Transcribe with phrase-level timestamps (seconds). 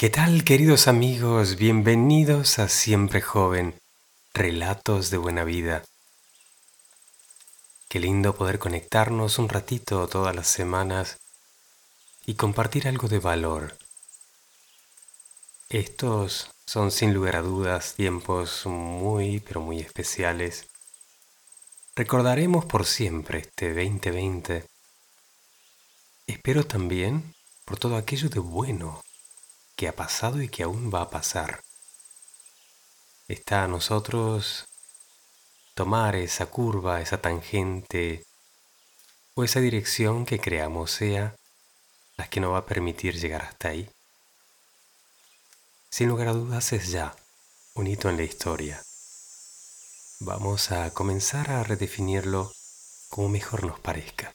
[0.00, 1.56] ¿Qué tal queridos amigos?
[1.56, 3.78] Bienvenidos a Siempre Joven,
[4.32, 5.82] Relatos de Buena Vida.
[7.86, 11.18] Qué lindo poder conectarnos un ratito todas las semanas
[12.24, 13.76] y compartir algo de valor.
[15.68, 20.66] Estos son sin lugar a dudas tiempos muy pero muy especiales.
[21.94, 24.64] Recordaremos por siempre este 2020.
[26.26, 27.34] Espero también
[27.66, 29.02] por todo aquello de bueno
[29.80, 31.62] que ha pasado y que aún va a pasar.
[33.28, 34.66] Está a nosotros
[35.74, 38.26] tomar esa curva, esa tangente
[39.34, 41.34] o esa dirección que creamos sea
[42.18, 43.88] la que nos va a permitir llegar hasta ahí.
[45.88, 47.16] Sin lugar a dudas es ya
[47.72, 48.82] un hito en la historia.
[50.18, 52.52] Vamos a comenzar a redefinirlo
[53.08, 54.34] como mejor nos parezca.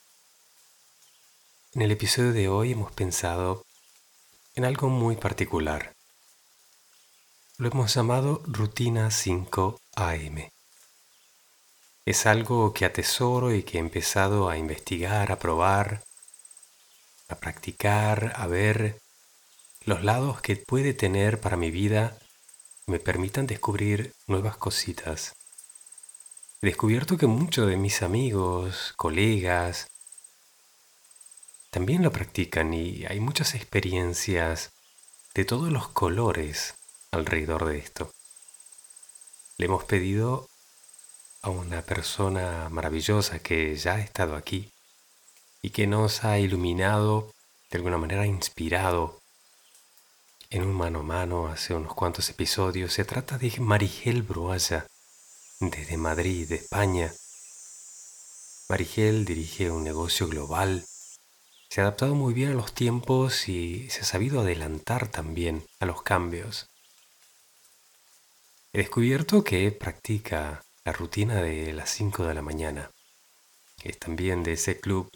[1.73, 3.63] En el episodio de hoy hemos pensado
[4.55, 5.93] en algo muy particular.
[7.57, 10.49] Lo hemos llamado Rutina 5 AM.
[12.05, 16.03] Es algo que atesoro y que he empezado a investigar, a probar,
[17.27, 19.01] a practicar, a ver
[19.83, 22.17] los lados que puede tener para mi vida
[22.87, 25.33] me permitan descubrir nuevas cositas.
[26.61, 29.87] He descubierto que muchos de mis amigos, colegas,
[31.75, 34.71] también lo practican y hay muchas experiencias
[35.33, 36.73] de todos los colores
[37.11, 38.13] alrededor de esto.
[39.57, 40.47] Le hemos pedido
[41.41, 44.71] a una persona maravillosa que ya ha estado aquí
[45.61, 47.33] y que nos ha iluminado,
[47.69, 49.19] de alguna manera inspirado
[50.51, 52.93] en un mano a mano hace unos cuantos episodios.
[52.93, 54.87] Se trata de Marigel Brualla,
[55.59, 57.11] desde Madrid, España.
[58.69, 60.85] Marigel dirige un negocio global
[61.69, 65.85] se ha adaptado muy bien a los tiempos y se ha sabido adelantar también a
[65.85, 66.69] los cambios.
[68.73, 72.91] He descubierto que practica la rutina de las 5 de la mañana,
[73.77, 75.09] que es también de ese club.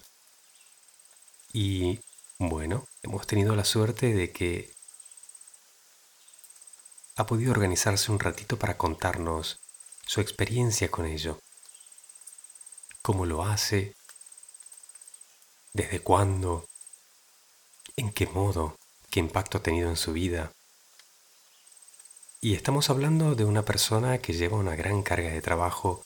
[1.54, 2.00] Y
[2.38, 4.72] bueno, hemos tenido la suerte de que
[7.18, 9.60] ha podido organizarse un ratito para contarnos
[10.06, 11.40] su experiencia con ello,
[13.02, 13.94] cómo lo hace,
[15.80, 16.66] ¿Desde cuándo?
[17.96, 18.78] ¿En qué modo?
[19.10, 20.52] ¿Qué impacto ha tenido en su vida?
[22.42, 26.04] Y estamos hablando de una persona que lleva una gran carga de trabajo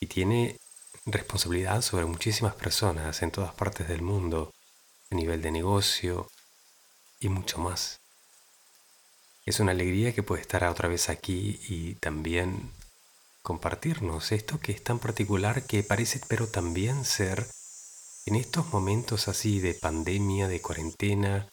[0.00, 0.56] y tiene
[1.04, 4.54] responsabilidad sobre muchísimas personas en todas partes del mundo,
[5.10, 6.26] a nivel de negocio
[7.20, 8.00] y mucho más.
[9.44, 12.72] Es una alegría que puede estar otra vez aquí y también
[13.42, 17.48] compartirnos esto que es tan particular que parece pero también ser
[18.28, 21.48] en estos momentos así de pandemia, de cuarentena,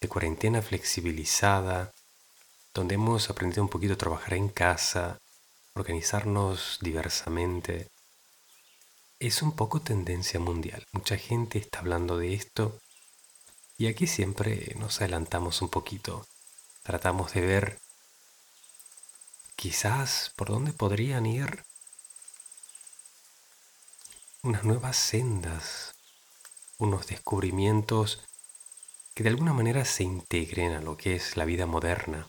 [0.00, 1.92] de cuarentena flexibilizada,
[2.74, 5.18] donde hemos aprendido un poquito a trabajar en casa,
[5.74, 7.86] organizarnos diversamente,
[9.20, 10.84] es un poco tendencia mundial.
[10.90, 12.76] Mucha gente está hablando de esto
[13.78, 16.26] y aquí siempre nos adelantamos un poquito.
[16.82, 17.78] Tratamos de ver
[19.54, 21.62] quizás por dónde podrían ir
[24.42, 25.94] unas nuevas sendas,
[26.78, 28.20] unos descubrimientos
[29.14, 32.26] que de alguna manera se integren a lo que es la vida moderna,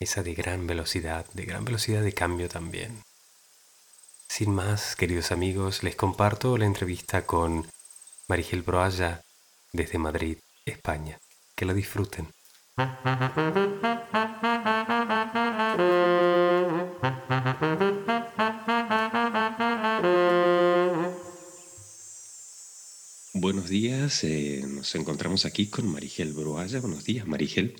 [0.00, 3.02] esa de gran velocidad, de gran velocidad de cambio también.
[4.28, 7.68] Sin más, queridos amigos, les comparto la entrevista con
[8.28, 9.22] Marigel Broaya
[9.72, 11.18] desde Madrid, España.
[11.54, 12.32] Que la disfruten.
[23.40, 26.78] Buenos días, eh, nos encontramos aquí con Marigel Brualla.
[26.78, 27.74] Buenos días, Marigel.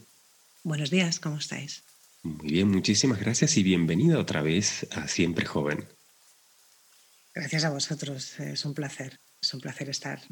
[0.62, 1.82] Buenos días, ¿cómo estáis?
[2.22, 5.86] Muy bien, muchísimas gracias y bienvenida otra vez a Siempre Joven.
[7.34, 10.22] Gracias a vosotros, es un placer, es un placer estar.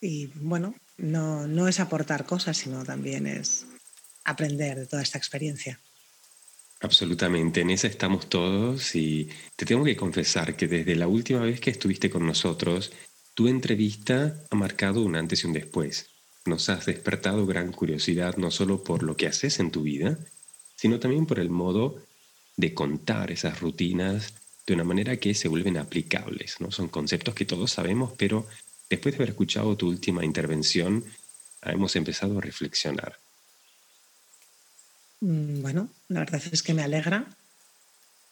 [0.00, 3.66] Y bueno, no, no es aportar cosas, sino también es
[4.24, 5.78] aprender de toda esta experiencia.
[6.80, 11.60] Absolutamente, en esa estamos todos y te tengo que confesar que desde la última vez
[11.60, 12.90] que estuviste con nosotros
[13.36, 16.08] tu entrevista ha marcado un antes y un después.
[16.46, 20.18] Nos has despertado gran curiosidad no solo por lo que haces en tu vida,
[20.74, 22.02] sino también por el modo
[22.56, 24.32] de contar esas rutinas
[24.66, 26.62] de una manera que se vuelven aplicables.
[26.62, 26.70] ¿no?
[26.70, 28.46] Son conceptos que todos sabemos, pero
[28.88, 31.04] después de haber escuchado tu última intervención,
[31.60, 33.18] hemos empezado a reflexionar.
[35.20, 37.36] Mm, bueno, la verdad es que me alegra,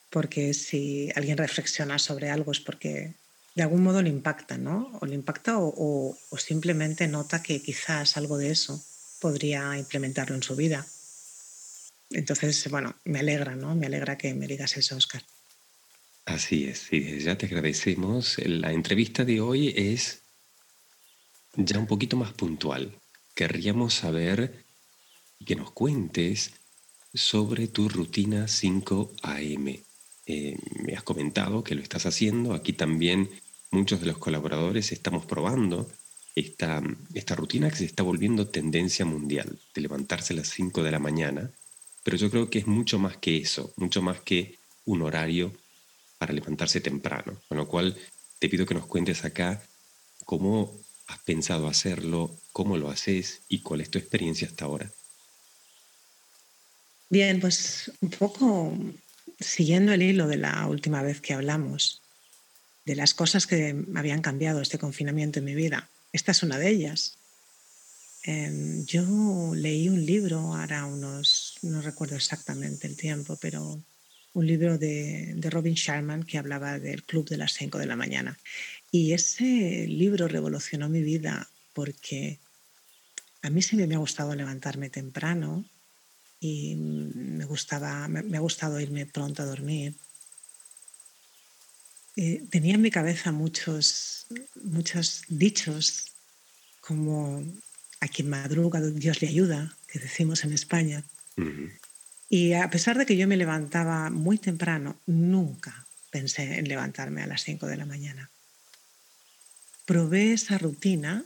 [0.09, 3.13] porque si alguien reflexiona sobre algo es porque
[3.55, 4.91] de algún modo le impacta, ¿no?
[5.01, 8.83] O le impacta o, simplemente nota que quizás algo de eso
[9.21, 10.85] podría implementarlo en su vida.
[12.11, 13.75] Entonces, bueno, me alegra, ¿no?
[13.75, 15.23] Me alegra que me digas eso, Oscar.
[16.27, 18.39] Así es, sí, ya te agradecemos.
[18.39, 20.23] La entrevista de hoy es
[21.57, 22.99] ya un poquito más puntual.
[23.35, 24.65] Querríamos saber
[25.45, 26.53] que nos cuentes
[27.13, 29.69] sobre tu rutina 5 AM.
[30.27, 32.55] Eh, me has comentado que lo estás haciendo.
[32.55, 33.29] Aquí también
[33.75, 35.91] muchos de los colaboradores estamos probando
[36.37, 36.81] esta,
[37.13, 41.01] esta rutina que se está volviendo tendencia mundial, de levantarse a las 5 de la
[41.01, 41.51] mañana.
[42.05, 45.53] Pero yo creo que es mucho más que eso, mucho más que un horario
[46.19, 47.41] para levantarse temprano.
[47.49, 47.97] Con lo cual
[48.39, 49.61] te pido que nos cuentes acá
[50.25, 50.73] cómo
[51.09, 54.91] has pensado hacerlo, cómo lo haces y cuál es tu experiencia hasta ahora.
[57.11, 58.73] Bien, pues un poco
[59.41, 62.04] siguiendo el hilo de la última vez que hablamos,
[62.85, 65.89] de las cosas que habían cambiado este confinamiento en mi vida.
[66.13, 67.19] Esta es una de ellas.
[68.23, 73.83] Em, yo leí un libro, ahora unos, no recuerdo exactamente el tiempo, pero
[74.33, 77.97] un libro de, de, Robin Sharman que hablaba del club de las 5 de la
[77.97, 78.39] mañana.
[78.91, 82.39] Y ese libro revolucionó mi vida porque
[83.43, 85.65] a mí siempre me ha gustado levantarme temprano
[86.41, 89.95] y me, gustaba, me, ha gustado irme pronto a dormir.
[92.17, 94.27] Eh, tenía en mi cabeza muchos,
[94.63, 96.13] muchos dichos
[96.81, 97.45] como
[98.01, 101.03] a quien madruga Dios le ayuda, que decimos en España.
[102.29, 107.27] Y a pesar de que yo me levantaba muy temprano, nunca pensé en levantarme a
[107.27, 108.31] las 5 de la mañana.
[109.87, 111.25] Probé esa rutina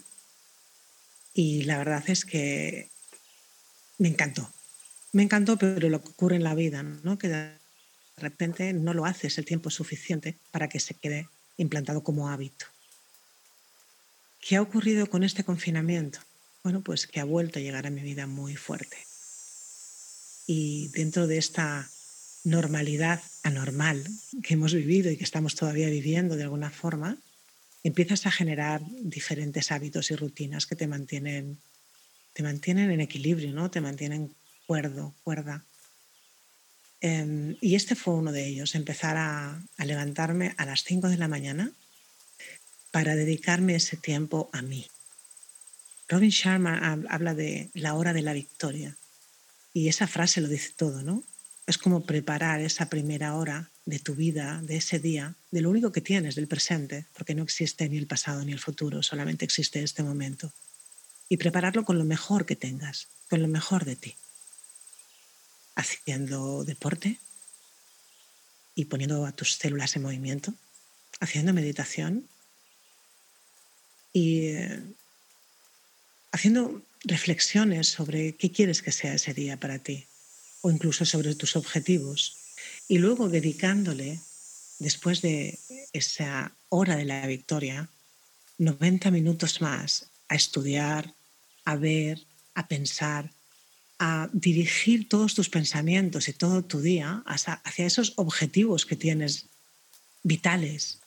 [1.34, 2.88] y la verdad es que
[3.98, 4.50] me encantó.
[5.12, 7.18] Me encantó, pero lo que ocurre en la vida, ¿no?
[7.18, 7.57] que de
[8.18, 12.66] repente no lo haces el tiempo suficiente para que se quede implantado como hábito.
[14.40, 16.20] ¿Qué ha ocurrido con este confinamiento?
[16.62, 18.96] Bueno, pues que ha vuelto a llegar a mi vida muy fuerte.
[20.46, 21.88] Y dentro de esta
[22.44, 24.04] normalidad anormal
[24.42, 27.18] que hemos vivido y que estamos todavía viviendo de alguna forma,
[27.82, 31.58] empiezas a generar diferentes hábitos y rutinas que te mantienen,
[32.32, 33.70] te mantienen en equilibrio, ¿no?
[33.70, 34.34] te mantienen
[34.66, 35.64] cuerdo, cuerda.
[37.00, 41.28] Em, y este fue uno de ellos, empezar a, levantarme a las 5 de la
[41.28, 41.72] mañana
[42.90, 44.86] para dedicarme ese tiempo a mí.
[46.08, 48.96] Robin Sharma habla de la hora de la victoria
[49.74, 51.22] y esa frase lo dice todo, ¿no?
[51.66, 55.92] Es como preparar esa primera hora de tu vida, de ese día, de lo único
[55.92, 59.82] que tienes, del presente, porque no existe ni el pasado ni el futuro, solamente existe
[59.82, 60.52] este momento.
[61.28, 64.16] Y prepararlo con lo mejor que tengas, con lo mejor de ti
[65.78, 67.18] haciendo deporte
[68.74, 70.52] y poniendo a tus células en movimiento,
[71.20, 72.28] haciendo meditación
[74.12, 74.82] y eh,
[76.32, 80.04] haciendo reflexiones sobre qué quieres que sea ese día para ti
[80.62, 82.36] o incluso sobre tus objetivos.
[82.88, 84.18] Y luego dedicándole,
[84.80, 85.60] después de
[85.92, 87.88] esa hora de la victoria,
[88.58, 91.14] 90 minutos más a estudiar,
[91.64, 93.30] a ver, a pensar,
[93.98, 99.46] a dirigir todos tus pensamientos y todo tu día hacia, esos objetivos que tienes
[100.22, 100.98] vitales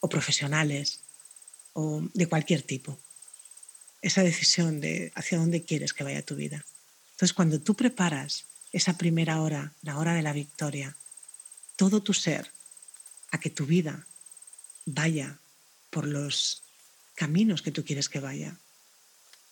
[0.00, 1.00] o profesionales
[1.72, 2.98] o de cualquier tipo.
[4.00, 6.64] Esa decisión de hacia dónde quieres que vaya tu vida.
[7.12, 10.96] Entonces, cuando tú preparas esa primera hora, la hora de la victoria,
[11.76, 12.50] todo tu ser
[13.30, 14.06] a que tu vida
[14.86, 15.38] vaya
[15.90, 16.62] por los
[17.14, 18.56] caminos que tú quieres que vaya,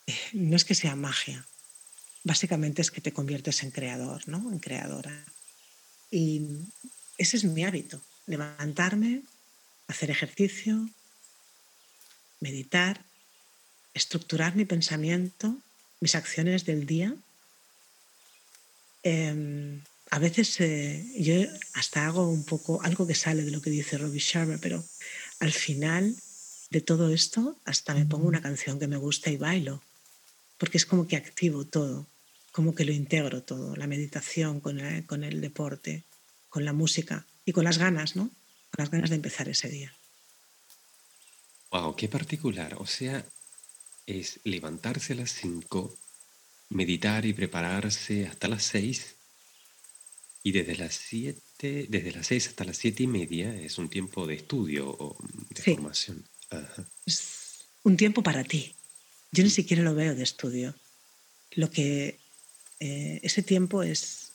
[0.07, 1.47] eh, no es que sea magia,
[2.25, 4.51] básicamente es que te conviertes en creador, ¿no?
[4.53, 5.25] En creadora.
[6.11, 6.43] Y
[7.19, 9.23] ese es mi hábito, levantarme,
[9.89, 10.89] hacer ejercicio,
[12.41, 13.05] meditar,
[13.95, 15.57] estructurar mi pensamiento,
[16.01, 17.15] mis acciones del día.
[19.03, 21.35] Em, a veces eh, yo
[21.75, 24.85] hasta hago un poco algo que sale de lo que dice Robbie Sharma, pero
[25.39, 26.17] al final
[26.71, 29.83] de todo esto hasta me pongo una canción que me gusta y bailo
[30.61, 32.07] porque es como que activo todo,
[32.53, 36.05] como que lo integro todo, la meditación con el, con el deporte,
[36.51, 38.25] con la música y con las ganas, ¿no?
[38.25, 39.97] Con las ganas de empezar ese día.
[41.71, 42.77] Wow, qué particular.
[42.79, 43.25] O sea,
[44.05, 45.97] es levantarse a las 5,
[46.69, 49.17] meditar y prepararse hasta las 6
[50.43, 54.27] y desde las 7, desde las 6 hasta las 7 y media es un tiempo
[54.27, 55.17] de estudio o
[55.49, 56.23] de formación.
[57.07, 58.75] Es un tiempo para ti.
[59.33, 60.75] Yo ni siquiera lo veo de estudio.
[61.53, 62.19] Lo que
[62.81, 64.33] eh, ese tiempo es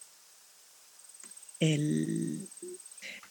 [1.59, 2.47] el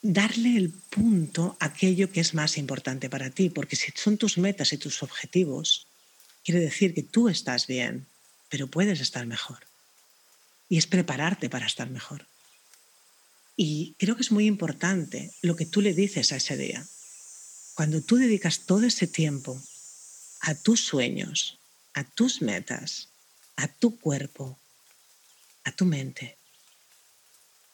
[0.02, 4.36] darle el punto a aquello que es más importante para ti, porque si son tus
[4.36, 5.86] metas y tus objetivos,
[6.44, 8.06] quiere decir que tú estás bien,
[8.50, 9.60] pero puedes estar mejor.
[10.68, 12.26] Y es prepararte para estar mejor.
[13.56, 16.86] Y creo que es muy importante lo que tú le dices a ese día.
[17.74, 19.62] Cuando tú dedicas todo ese tiempo
[20.46, 21.58] a tus sueños,
[21.94, 23.08] a tus metas,
[23.56, 24.58] a tu cuerpo,
[25.64, 26.36] a tu mente,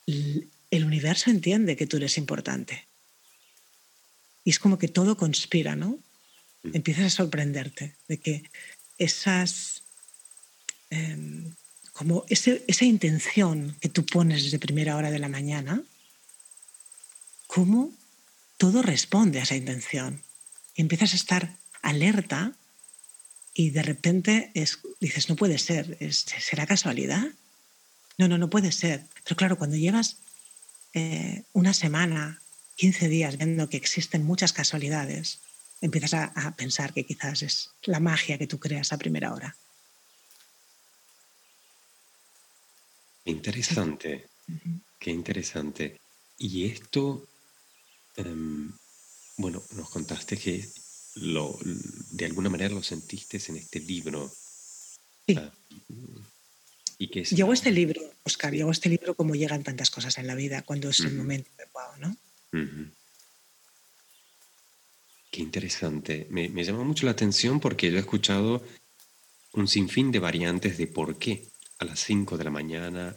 [0.06, 2.86] el universo entiende que tú eres importante.
[4.44, 5.98] Y es como que todo conspira, ¿no?
[6.72, 8.50] Empiezas a sorprenderte de que
[8.98, 9.82] esas,
[10.90, 11.54] em,
[11.92, 15.82] como esa intención que tú pones desde primera hora de la mañana,
[17.48, 17.92] cómo
[18.58, 20.22] todo responde a esa intención.
[20.76, 22.54] Y empiezas a estar alerta
[23.60, 24.52] y de repente
[25.00, 27.26] dices, no puede ser, ¿será casualidad?
[28.16, 29.04] No, no, no puede ser.
[29.22, 30.16] Pero claro, cuando llevas
[30.94, 32.40] eh, una semana,
[32.76, 35.40] 15 días viendo que existen muchas casualidades,
[35.82, 39.54] empiezas a, pensar que quizás es la magia que tú creas a primera hora.
[43.26, 44.26] Interesante,
[44.98, 46.00] qué interesante.
[46.38, 47.28] Y esto,
[48.16, 48.72] em,
[49.36, 50.66] bueno, nos contaste que
[51.16, 51.58] lo,
[52.12, 54.30] de alguna manera lo sentiste en este libro.
[55.26, 55.36] Sí.
[55.36, 55.52] Ah,
[56.98, 60.26] ¿Y qué es llegó este libro, Oscar, llegó este libro como llegan tantas cosas en
[60.26, 62.16] la vida, cuando es el momento adecuado, ¿no?
[65.30, 66.26] Qué interesante.
[66.30, 68.62] Me, me llama mucho la atención porque yo he escuchado
[69.52, 71.48] un sinfín de variantes de por qué
[71.78, 73.16] a las 5 de la mañana,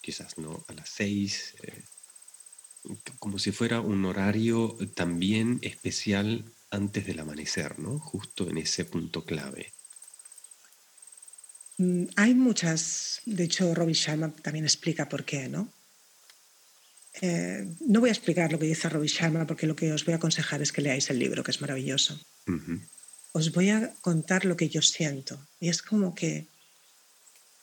[0.00, 1.84] quizás no, a las 6, eh,
[3.18, 7.98] como si fuera un horario también especial antes del amanecer, ¿no?
[7.98, 9.72] Justo en ese punto clave.
[11.78, 15.72] Mm, hay muchas, de hecho Robbie Sharma también explica por qué, ¿no?
[17.20, 20.14] Eh, no voy a explicar lo que dice Robbie Sharma porque lo que os voy
[20.14, 22.20] a aconsejar es que leáis el libro, que es maravilloso.
[23.32, 26.46] Os voy a contar lo que yo siento y es como que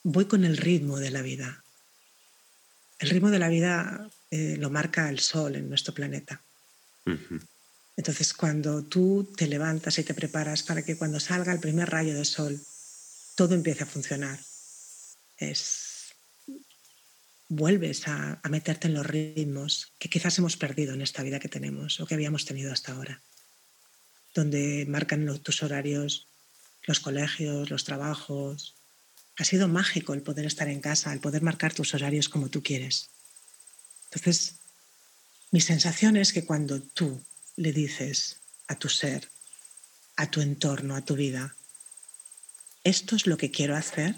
[0.02, 1.62] voy con el ritmo de la vida.
[2.98, 6.42] El ritmo de la vida eh, lo marca el sol en nuestro planeta.
[8.02, 12.14] Entonces, cuando tú te levantas y te preparas para que cuando salga el primer rayo
[12.16, 12.60] de sol,
[13.36, 14.40] todo empiece a funcionar,
[15.36, 16.12] es,
[17.46, 22.00] vuelves a, meterte en los ritmos que quizás hemos perdido en esta vida que tenemos
[22.00, 23.22] o que habíamos tenido hasta ahora,
[24.34, 26.26] donde marcan tus horarios,
[26.88, 28.74] los colegios, los trabajos.
[29.36, 32.64] Ha sido mágico el poder estar en casa, el poder marcar tus horarios como tú
[32.64, 33.10] quieres.
[34.06, 34.56] Entonces,
[35.52, 37.22] mi sensación es que cuando tú
[37.56, 39.28] le dices a tu ser,
[40.16, 41.54] a tu entorno, a tu vida,
[42.84, 44.16] esto es lo que quiero hacer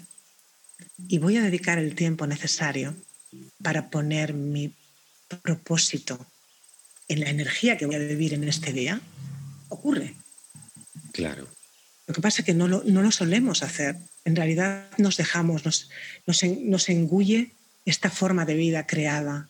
[1.07, 2.95] y voy a dedicar el tiempo necesario
[3.61, 4.73] para poner mi
[5.41, 6.25] propósito
[7.07, 9.01] en la energía que voy a vivir en este día,
[9.69, 10.15] ocurre.
[11.11, 11.47] Claro.
[12.07, 13.97] Lo que pasa es que no lo, solemos hacer.
[14.25, 15.89] En realidad nos dejamos, nos,
[16.25, 17.51] nos engulle
[17.85, 19.49] esta forma de vida creada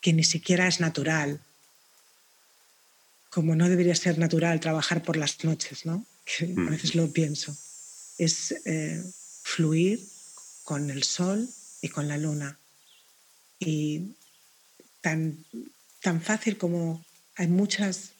[0.00, 1.40] que ni siquiera es natural,
[3.34, 6.06] como no debería ser natural trabajar por las noches, ¿no?
[6.24, 7.50] Que a veces lo pienso.
[8.16, 9.02] Es eh,
[9.42, 9.98] fluir
[10.62, 11.48] con el sol
[11.82, 12.60] y con la luna.
[13.58, 14.14] Y
[15.00, 15.44] tan,
[16.00, 18.12] tan fácil como hay muchas,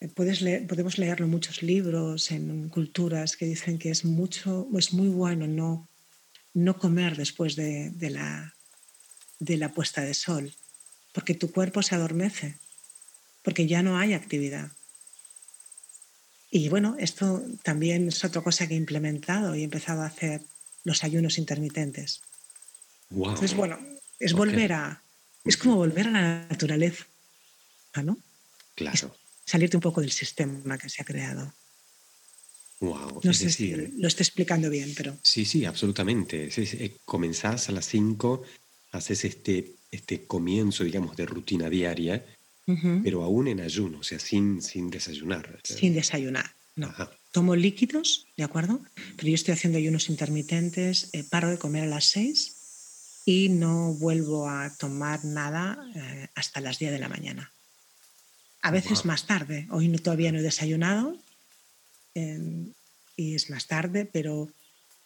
[0.00, 4.68] eh, puedes leer, podemos leerlo en muchos libros, en culturas que dicen que es, mucho,
[4.78, 5.88] es muy bueno no,
[6.52, 8.54] no comer después de, de, la,
[9.38, 10.54] de la puesta de sol,
[11.14, 12.58] porque tu cuerpo se adormece
[13.44, 14.72] porque ya no hay actividad.
[16.50, 20.40] Y bueno, esto también es otra cosa que he implementado y he empezado a hacer
[20.82, 22.22] los ayunos intermitentes.
[23.10, 23.78] Entonces, bueno,
[24.18, 25.02] es volver a.
[25.44, 27.04] Es como volver a la naturaleza,
[28.02, 28.18] ¿no?
[28.74, 29.14] Claro.
[29.44, 31.52] salirte un poco del sistema que se ha creado.
[32.80, 33.20] Wow.
[33.22, 35.16] No sé si lo estoy explicando bien, pero.
[35.22, 36.48] Sí, sí, absolutamente.
[36.56, 38.42] Eh, comenzás a las 5,
[38.92, 42.24] haces este, este comienzo, digamos, de rutina diaria
[43.02, 45.60] pero aún en ayuno, o sea, sin, sin desayunar.
[45.62, 46.92] Sin desayunar, no.
[47.30, 48.80] Tomo líquidos, ¿de acuerdo?
[49.16, 53.92] Pero yo estoy haciendo ayunos intermitentes, eh, paro de comer a las 6 y no
[53.94, 57.52] vuelvo a tomar nada eh, hasta las 10 de la mañana.
[58.62, 61.18] A veces más tarde, hoy no, todavía no he desayunado
[62.14, 62.72] em,
[63.14, 64.48] y es más tarde, pero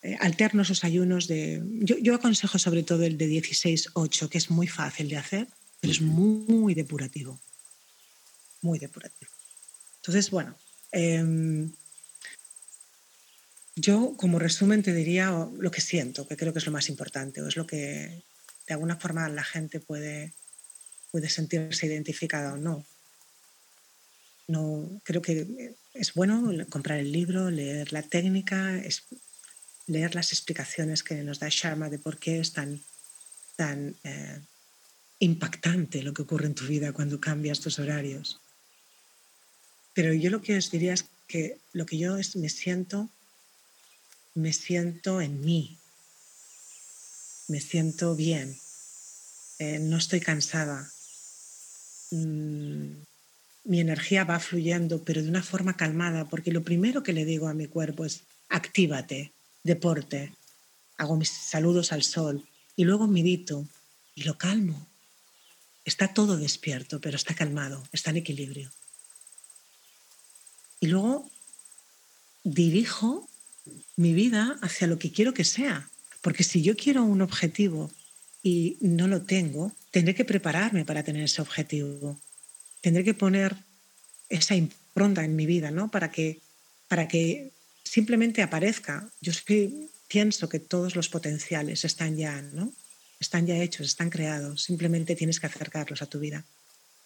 [0.03, 1.61] eh, alterno esos ayunos de...
[1.81, 5.49] Yo, yo, aconsejo sobre todo el de 16-8, que es muy fácil de hacer,
[5.81, 7.41] pero es muy depurativo
[8.63, 9.31] muy depurativo.
[9.97, 10.57] Entonces, bueno,
[10.93, 11.73] em,
[13.77, 17.43] yo como resumen te diría lo que siento, que creo que es lo más importante,
[17.43, 18.25] o es lo que
[18.67, 20.33] de alguna forma la gente puede,
[21.11, 22.85] puede sentirse identificada o no.
[24.49, 28.81] No, creo que es bueno comprar el libro, leer la técnica,
[29.87, 32.81] leer las explicaciones que nos da Sharma de por qué es tan,
[33.57, 34.41] tan eh,
[35.19, 38.41] impactante lo que ocurre en tu vida cuando cambias tus horarios.
[39.99, 43.11] Pero yo lo que os diría es que lo que yo me siento,
[44.37, 45.77] me siento en mí,
[47.49, 48.57] me siento bien,
[49.59, 50.89] eh, no estoy cansada,
[52.13, 52.93] mm,
[53.65, 57.49] mi energía va fluyendo, pero de una forma calmada, porque lo primero que le digo
[57.49, 59.33] a mi cuerpo es, actívate,
[59.65, 60.33] deporte,
[60.97, 63.67] hago mis saludos al sol y luego medito
[64.15, 64.87] y lo calmo.
[65.85, 68.71] Está todo despierto, pero está calmado, está en equilibrio.
[70.81, 71.31] Y luego
[72.45, 73.29] dirijo
[73.97, 75.91] mi vida hacia lo que quiero que sea,
[76.23, 77.91] porque si yo quiero un objetivo
[78.43, 82.19] y no lo tengo, tendré que prepararme para tener ese objetivo.
[82.81, 83.57] Tendré que poner
[84.29, 85.91] esa impronta en mi vida, ¿no?
[85.91, 86.41] Para que,
[86.87, 87.51] para que
[87.83, 89.11] simplemente aparezca.
[89.21, 89.33] Yo
[90.07, 92.73] pienso que todos los potenciales están ya, ¿no?
[93.21, 94.63] Están ya hechos, están creados.
[94.63, 96.45] Simplemente tienes que acercarlos a tu vida.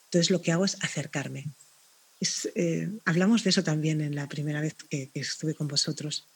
[0.06, 1.46] Entonces lo que hago es acercarme.
[2.54, 6.26] Eh, hablamos de eso también en la primera vez que, estuve con vosotros.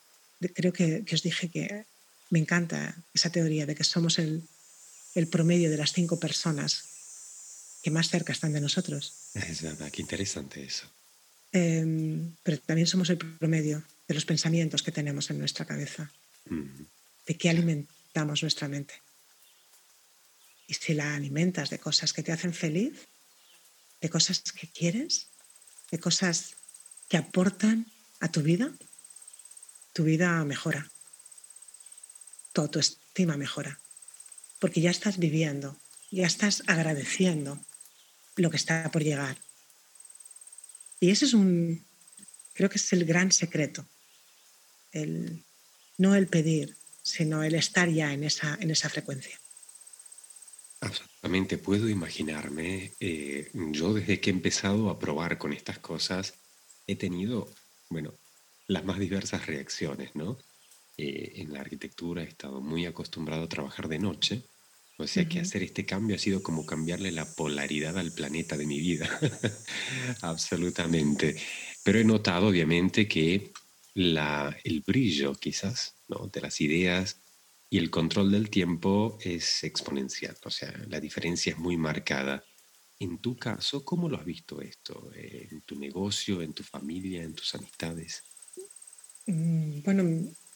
[0.55, 1.87] creo que, os dije que
[2.31, 4.43] me encanta esa teoría de que somos el,
[5.15, 6.85] el promedio de las cinco personas
[7.83, 9.15] que más cerca están de nosotros.
[9.35, 10.91] Es verdad, qué interesante eso.
[11.53, 16.11] Em, pero también somos el promedio de los pensamientos que tenemos en nuestra cabeza,
[17.27, 18.95] de qué alimentamos nuestra mente.
[20.67, 23.07] Y si la alimentas de cosas que te hacen feliz,
[24.01, 25.29] de cosas que quieres,
[25.91, 26.57] de cosas
[27.09, 27.87] que aportan
[28.21, 28.73] a tu vida,
[29.93, 30.91] tu vida mejora.
[32.53, 33.79] Tu autoestima mejora.
[34.59, 35.77] Porque ya estás viviendo,
[36.11, 37.59] ya estás agradeciendo
[38.37, 39.39] lo que está por llegar.
[41.01, 41.85] Y ese es un,
[42.55, 43.87] creo que es el gran secreto
[44.93, 45.45] el,
[45.99, 49.39] no el pedir, sino el estar ya en esa, en esa frecuencia.
[50.81, 52.93] Absolutamente, puedo imaginarme.
[53.01, 56.35] Eh, yo desde que he empezado a probar con estas cosas,
[56.87, 57.49] he tenido,
[57.89, 58.15] bueno,
[58.69, 60.39] las más diversas reacciones, ¿no?
[60.99, 64.45] Eh, en la arquitectura he estado muy acostumbrado a trabajar de noche,
[64.99, 68.67] o sea que hacer este cambio ha sido como cambiarle la polaridad al planeta de
[68.67, 69.09] mi vida.
[70.23, 71.37] Absolutamente.
[71.83, 73.53] Pero he notado, obviamente, que
[73.95, 76.29] la, el brillo quizás ¿no?
[76.33, 77.21] de las ideas
[77.77, 82.43] y el control del tiempo es exponencial, o sea, la diferencia es muy marcada.
[82.99, 85.11] En tu caso, ¿cómo lo has visto esto?
[85.15, 88.23] ¿En tu negocio, en tu familia, en tus amistades?
[89.27, 90.05] Mm, bueno,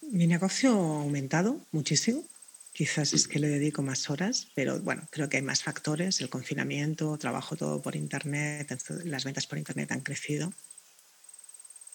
[0.01, 2.25] mi negocio ha aumentado muchísimo.
[2.73, 6.23] Quizás es que le dedico más horas, pero bueno, creo que hay más factores.
[6.23, 10.55] El confinamiento, trabajo todo por Internet, las ventas por Internet han crecido.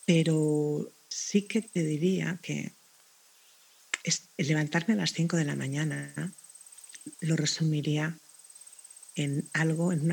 [0.06, 2.74] Pero sí que te diría que
[4.38, 6.34] levantarme a las 5 de la mañana
[7.22, 8.18] lo resumiría
[9.16, 10.12] en algo, en,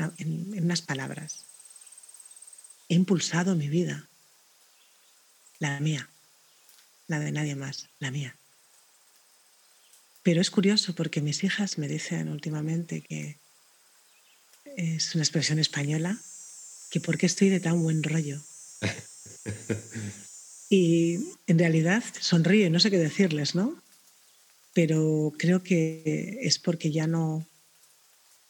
[0.63, 1.45] unas palabras.
[2.89, 4.07] He impulsado mi vida,
[5.59, 6.09] la mía,
[7.07, 8.35] la de nadie más, la mía.
[10.21, 13.37] Pero es curioso porque mis hijas me dicen últimamente que
[14.77, 16.17] es una expresión española,
[16.89, 18.41] que por qué estoy de tan buen rollo.
[20.75, 23.82] Y en realidad sonríe, no sé qué decirles, ¿no?
[24.73, 27.47] Pero creo que es porque ya no,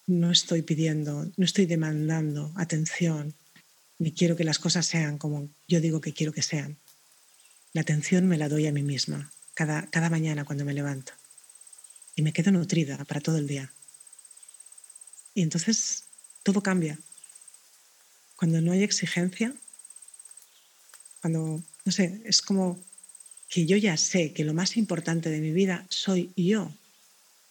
[0.08, 3.34] no estoy pidiendo, no estoy demandando atención,
[4.00, 6.78] ni quiero que las cosas sean como yo digo que quiero que sean.
[7.74, 11.14] La atención me la doy a mí misma cada, cada mañana cuando me levanto.
[12.16, 13.74] Y me quedo nutrida para todo el día.
[15.34, 16.06] Y entonces
[16.44, 17.00] todo cambia.
[18.36, 19.54] Cuando no hay exigencia,
[21.22, 22.80] cuando no sé, es como
[23.54, 26.72] que yo ya sé que lo más importante de mi vida soy yo,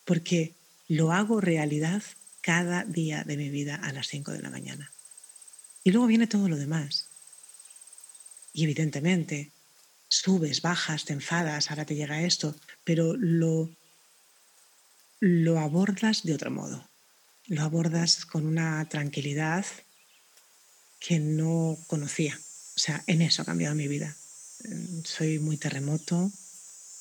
[0.04, 0.52] porque
[0.88, 2.02] lo hago realidad
[2.40, 4.90] cada día de mi vida a las 5 de la mañana.
[5.84, 7.06] Y luego viene todo lo demás.
[8.52, 9.52] Y evidentemente,
[10.08, 13.70] subes, bajas, te enfadas, ahora te llega esto, pero lo,
[15.20, 16.84] lo abordas de otro modo.
[17.46, 19.64] Lo abordas con una tranquilidad
[20.98, 22.36] que no conocía.
[22.74, 24.16] O sea, en eso ha cambiado mi vida
[25.04, 26.30] soy muy terremoto,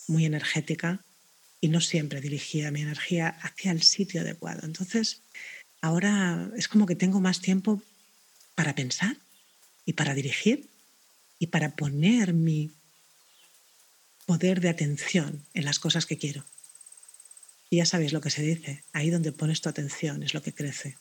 [0.08, 1.04] muy energética
[1.60, 4.66] y no siempre dirigía mi energía hacia el sitio adecuado.
[4.66, 5.22] Entonces,
[5.82, 7.82] ahora es como que tengo más tiempo
[8.56, 9.18] para pensar
[9.86, 10.70] y para dirigir
[11.40, 12.72] y para poner mi
[14.26, 16.46] poder de atención en las cosas que quiero.
[17.70, 20.54] Y ya sabéis lo que se dice, ahí donde pones tu atención es lo que
[20.54, 20.98] crece.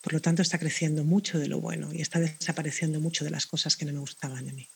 [0.00, 3.46] Por lo tanto, está creciendo mucho de lo bueno y está desapareciendo mucho de las
[3.46, 4.68] cosas que no me gustaban de mí.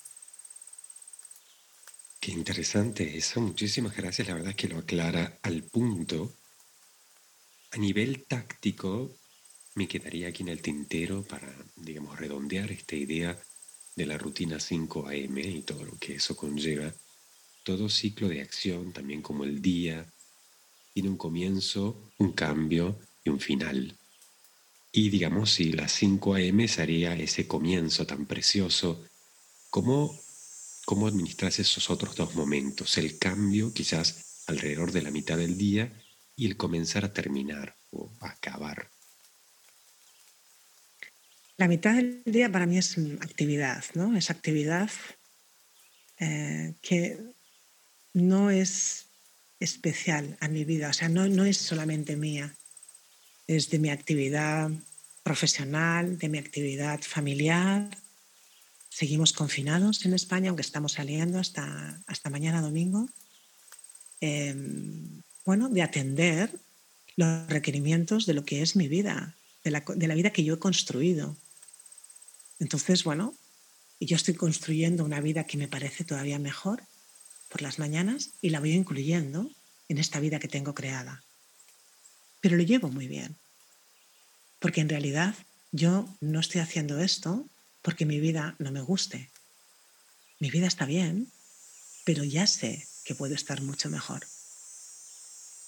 [2.22, 6.32] Qué interesante eso, muchísimas gracias, la verdad es que lo aclara al punto.
[7.72, 9.16] A nivel táctico,
[9.74, 13.36] me quedaría aquí en el tintero para, digamos, redondear esta idea
[13.96, 16.94] de la rutina 5 AM y todo lo que eso conlleva.
[17.64, 20.06] Todo ciclo de acción, también como el día,
[20.94, 23.98] tiene un comienzo, un cambio y un final.
[24.92, 29.04] Y digamos, si las 5 AM sería ese comienzo tan precioso,
[29.70, 30.22] ¿cómo
[30.92, 35.90] cómo administras esos otros dos momentos, el cambio quizás alrededor de la mitad del día
[36.36, 38.90] y el comenzar a terminar o acabar.
[41.56, 44.14] La mitad del día para mí es actividad, ¿no?
[44.14, 44.90] Es actividad
[46.18, 47.18] eh, que
[48.12, 49.06] no es
[49.60, 52.54] especial a mi vida, o sea, no, no es solamente mía,
[53.46, 54.70] es de mi actividad
[55.22, 57.88] profesional, de mi actividad familiar,
[58.94, 63.08] Seguimos confinados en España, aunque estamos saliendo hasta, hasta mañana domingo.
[64.20, 66.50] Em, bueno, de atender
[67.16, 70.54] los requerimientos de lo que es mi vida, de la, de la vida que yo
[70.54, 71.34] he construido.
[72.58, 73.34] Entonces, bueno,
[73.98, 76.82] yo estoy construyendo una vida que me parece todavía mejor
[77.48, 79.50] por las mañanas y la voy incluyendo
[79.88, 81.24] en esta vida que tengo creada.
[82.42, 83.36] Pero lo llevo muy bien,
[84.58, 85.34] porque en realidad
[85.70, 87.48] yo no estoy haciendo esto
[87.82, 89.28] porque mi vida no me guste.
[90.38, 91.30] Mi vida está bien,
[92.04, 94.26] pero ya sé que puedo estar mucho mejor.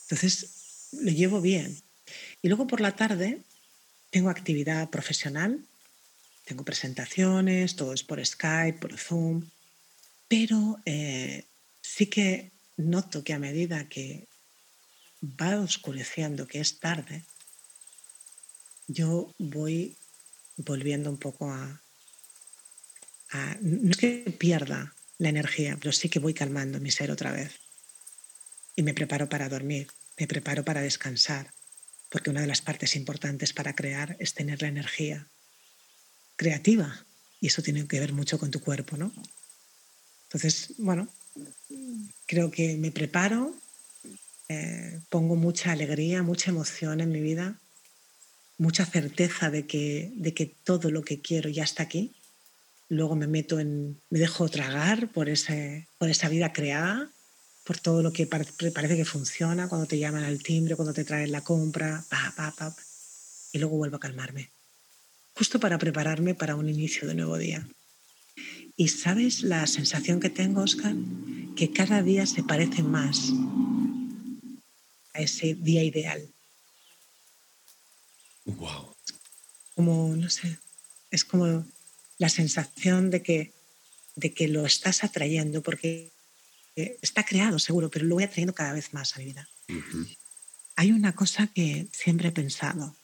[0.05, 1.83] Entonces, lo llevo bien.
[2.43, 3.41] Y luego por la tarde
[4.11, 5.65] tengo actividad profesional,
[6.45, 9.49] tengo presentaciones, todo es por Skype, por Zoom,
[10.29, 11.45] pero eh,
[11.81, 14.27] sí que noto que a medida que
[15.23, 17.25] va oscureciendo, que es tarde,
[18.87, 19.97] yo voy
[20.57, 21.81] volviendo un poco a,
[23.61, 27.53] no es que pierda la energía, pero sí que voy calmando mi ser otra vez.
[28.77, 31.53] Y me preparo para dormir, me preparo para descansar,
[32.11, 35.29] porque una de las partes importantes para crear es tener la energía
[36.37, 37.07] creativa.
[37.41, 39.13] Y eso tiene que ver mucho con tu cuerpo, ¿no?
[40.25, 41.09] Entonces, bueno,
[42.27, 43.55] creo que me preparo,
[44.49, 47.61] eh, pongo mucha alegría, mucha emoción en mi vida,
[48.59, 52.15] mucha certeza de que, de que todo lo que quiero ya está aquí
[52.89, 57.11] luego me meto en, me dejo tragar por, ese, por esa vida creada,
[57.65, 61.33] por todo lo que parece que funciona, cuando te llaman al timbre, cuando te traen
[61.33, 62.77] la compra, pa, pa, pa,
[63.53, 64.51] y luego vuelvo a calmarme,
[65.35, 67.67] justo para prepararme para un inicio de nuevo día.
[68.77, 70.95] Y sabes la sensación que tengo, Oscar,
[71.57, 73.33] que cada día se parece más
[75.15, 76.29] a ese día ideal.
[78.45, 78.95] Wow.
[79.75, 80.59] Como, no sé,
[81.11, 81.65] es como
[82.19, 83.53] la sensación de que,
[84.17, 86.13] de que lo estás atrayendo, porque
[86.77, 89.49] está creado seguro, pero lo voy atrayendo cada vez más a mi vida.
[90.77, 92.97] Hay una cosa que siempre he pensado.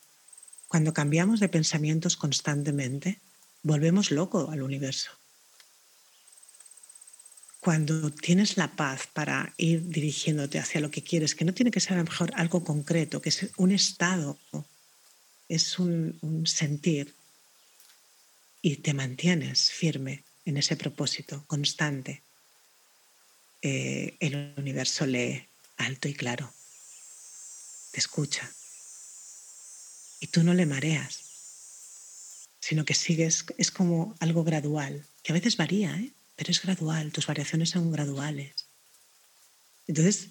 [0.69, 3.21] Cuando cambiamos de pensamientos constantemente,
[3.63, 5.11] volvemos loco al universo.
[7.61, 11.81] Cuando tienes la paz para ir dirigiéndote hacia lo que quieres, que no tiene que
[11.81, 14.39] ser a lo mejor algo concreto, que es un estado,
[15.49, 17.15] es un, un sentir,
[18.63, 22.23] y te mantienes firme en ese propósito constante,
[23.63, 25.47] eh, el universo lee
[25.77, 26.53] alto y claro,
[27.93, 28.51] te escucha.
[30.21, 31.21] Y tú no le mareas,
[32.61, 36.13] sino que sigues, es como algo gradual, que a veces varía, ¿eh?
[36.37, 38.67] pero es gradual, tus variaciones son graduales.
[39.87, 40.29] Entonces,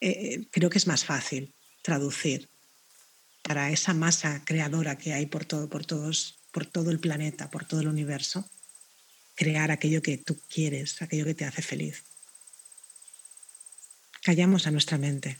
[0.00, 2.48] eh, creo que es más fácil traducir
[3.42, 7.64] para esa masa creadora que hay por, todo, por todos por todo el planeta, por
[7.64, 8.48] todo el universo,
[9.34, 12.04] crear aquello que tú quieres, aquello que te hace feliz.
[14.22, 15.36] Callamos a nuestra mente.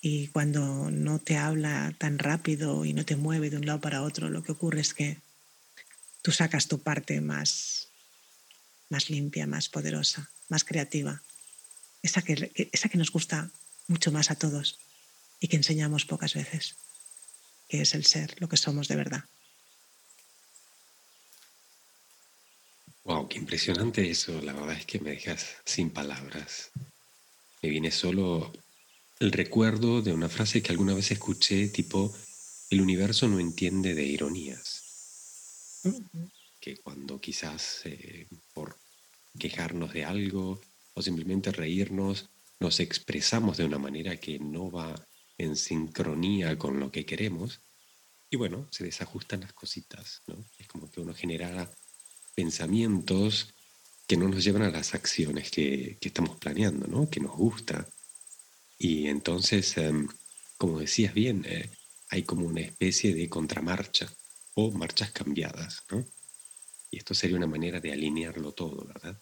[0.00, 4.02] Y cuando no te habla tan rápido y no te mueve de un lado para
[4.02, 5.18] otro, lo que ocurre es que
[6.22, 7.88] tú sacas tu parte más,
[8.88, 11.22] más limpia, más poderosa, más creativa,
[12.02, 13.50] esa que, esa que nos gusta
[13.88, 14.78] mucho más a todos
[15.40, 16.76] y que enseñamos pocas veces
[17.68, 19.24] que es el ser, lo que somos de verdad.
[23.04, 24.40] Wow, qué impresionante eso.
[24.42, 26.70] La verdad es que me dejas sin palabras.
[27.62, 28.52] Me viene solo
[29.18, 32.14] el recuerdo de una frase que alguna vez escuché tipo,
[32.70, 34.82] el universo no entiende de ironías.
[36.60, 38.76] Que cuando quizás eh, por
[39.38, 40.60] quejarnos de algo
[40.94, 42.28] o simplemente reírnos,
[42.60, 44.94] nos expresamos de una manera que no va
[45.38, 47.60] en sincronía con lo que queremos.
[48.30, 50.44] Y bueno, se desajustan las cositas, ¿no?
[50.58, 51.70] Es como que uno genera
[52.34, 53.54] pensamientos
[54.06, 57.10] que no nos llevan a las acciones que, estamos planeando, ¿no?
[57.10, 57.86] que nos gusta.
[58.78, 60.08] Y entonces, em,
[60.56, 61.70] como decías bien, eh,
[62.08, 64.10] hay como una especie de contramarcha
[64.54, 65.82] o marchas cambiadas.
[65.90, 66.06] ¿no?
[66.90, 69.20] Y esto sería una manera de alinearlo todo, ¿verdad?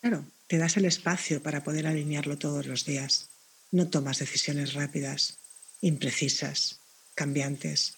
[0.00, 3.29] Claro, te das el espacio para poder alinearlo todos los días.
[3.70, 5.38] No tomas decisiones rápidas,
[5.80, 6.80] imprecisas,
[7.14, 7.94] cambiantes.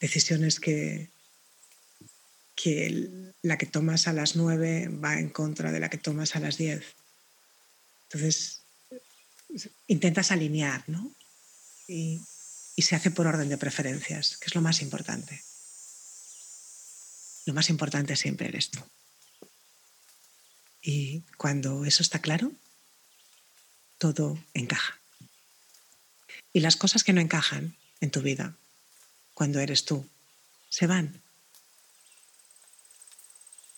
[0.00, 1.10] Decisiones que,
[2.54, 6.40] que la que tomas a las nueve va en contra de la que tomas a
[6.40, 6.84] las diez.
[8.04, 8.62] Entonces,
[9.86, 11.12] intentas alinear, ¿no?
[11.88, 12.20] Y,
[12.76, 15.42] y se hace por orden de preferencias, que es lo más importante.
[17.46, 18.80] Lo más importante siempre eres tú.
[20.82, 22.52] Y cuando eso está claro,
[23.98, 25.00] todo encaja.
[26.52, 28.56] Y las cosas que no encajan en tu vida,
[29.34, 30.06] cuando eres tú,
[30.68, 31.22] se van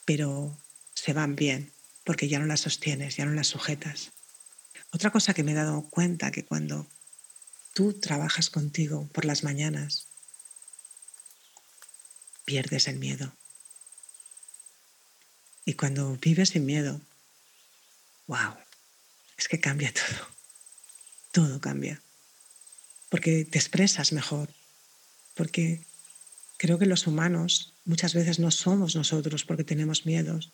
[0.09, 0.59] pero
[0.95, 1.71] se van bien
[2.03, 4.11] porque ya no las sostienes, ya no las sujetas.
[4.91, 6.87] Otra cosa que me he dado cuenta que cuando
[7.75, 10.07] tú trabajas contigo por las mañanas,
[12.47, 13.35] pierdes el miedo.
[15.67, 17.03] Y cuando vives sin miedo,
[18.29, 18.57] wow,
[19.39, 20.27] es que cambia todo.
[21.33, 22.03] Todo cambia.
[23.09, 24.49] Porque te expresas mejor.
[25.35, 25.81] Porque
[26.57, 30.51] creo que los humanos muchas veces no somos nosotros porque tenemos miedos.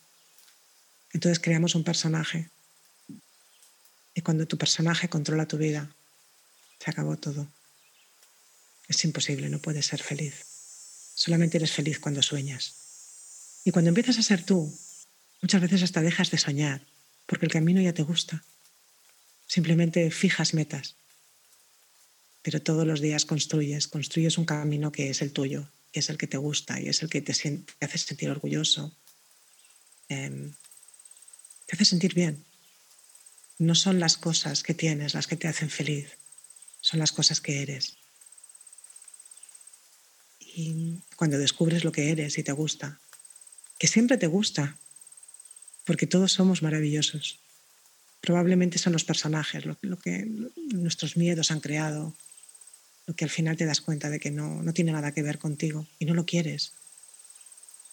[1.13, 2.51] Entonces creamos un personaje.
[4.15, 5.91] Y cuando tu personaje controla tu vida,
[6.79, 7.49] se acabó todo.
[8.87, 10.45] Es imposible, no puedes ser feliz.
[11.15, 12.75] Solamente eres feliz cuando sueñas.
[13.65, 14.73] Y cuando empiezas a ser tú,
[15.41, 16.87] muchas veces hasta dejas de soñar,
[17.27, 18.45] porque el camino ya te gusta.
[19.47, 20.97] Simplemente fijas metas.
[22.43, 26.27] Pero todos los días construyes, construyes un camino que es el tuyo, es el que
[26.27, 28.95] te gusta y es el que te, hace sentir orgulloso,
[30.09, 30.53] em,
[31.67, 32.45] te hace sentir bien.
[33.59, 36.19] No son las cosas que tienes las que te hacen feliz,
[36.81, 37.97] son las cosas que eres.
[40.41, 43.01] Y cuando descubres lo que eres y te gusta,
[43.79, 44.77] que siempre te gusta,
[45.85, 47.44] porque todos somos maravillosos.
[48.25, 50.27] Probablemente son los personajes, lo que
[50.73, 52.15] nuestros miedos han creado,
[53.07, 55.39] lo que al final te das cuenta de que no, no tiene nada que ver
[55.39, 56.73] contigo y no lo quieres.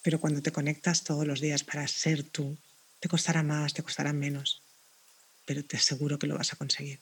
[0.02, 2.58] Pero cuando te conectas todos los días para ser tú,
[3.02, 4.62] te costará más, te costará menos,
[5.46, 7.00] pero te aseguro que lo vas a conseguir.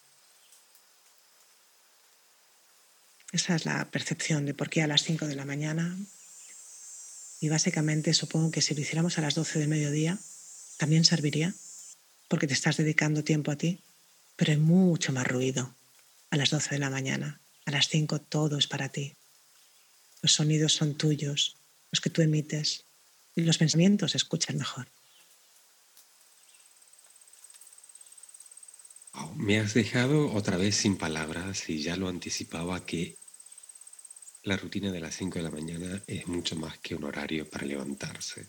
[3.31, 5.95] Esa es la percepción de por qué a las 5 de la mañana.
[7.41, 10.17] Y básicamente supongo que si lo hiciéramos a las 12 de mediodía,
[10.77, 11.53] también serviría,
[12.29, 13.81] porque te estás dedicando tiempo a ti,
[14.37, 15.75] pero hay mucho más ruido
[16.29, 17.41] a las 12 de la mañana.
[17.65, 19.13] A las cinco todo es para ti.
[20.21, 21.57] Los sonidos son tuyos,
[21.91, 22.85] los que tú emites,
[23.35, 24.87] y los pensamientos se escuchan mejor.
[29.35, 33.17] me has dejado otra vez sin palabras y ya lo anticipaba que
[34.43, 37.65] la rutina de las 5 de la mañana es mucho más que un horario para
[37.65, 38.47] levantarse.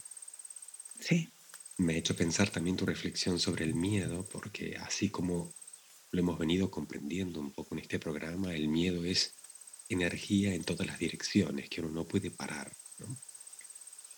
[0.98, 1.28] Sí.
[1.80, 5.54] Me ha hecho pensar también tu reflexión sobre el miedo, porque así como
[6.10, 9.32] lo hemos venido comprendiendo un poco en este programa, el miedo es
[9.88, 12.70] energía en todas las direcciones que uno no puede parar.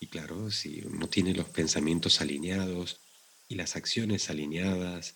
[0.01, 2.99] Y claro, si uno tiene los pensamientos alineados
[3.47, 5.15] y las acciones alineadas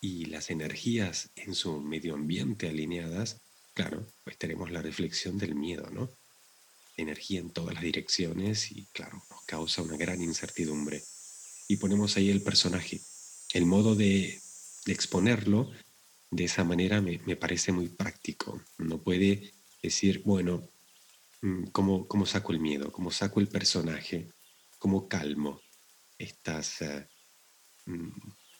[0.00, 3.40] y las energías en su medio ambiente alineadas,
[3.72, 6.10] claro, pues tenemos la reflexión del miedo, ¿no?
[6.96, 11.04] Energía en todas las direcciones y claro, nos causa una gran incertidumbre.
[11.68, 13.00] Y ponemos ahí el personaje.
[13.52, 14.40] El modo de,
[14.86, 15.70] exponerlo
[16.30, 18.62] de esa manera me, parece muy práctico.
[18.78, 19.52] No puede
[19.82, 20.70] decir, bueno,
[21.42, 22.90] mm, ¿cómo, ¿cómo, saco el miedo?
[22.90, 24.30] ¿Cómo saco el personaje?
[24.78, 25.60] ¿Cómo calmo
[26.16, 27.06] estas eh,
[27.84, 28.08] mm,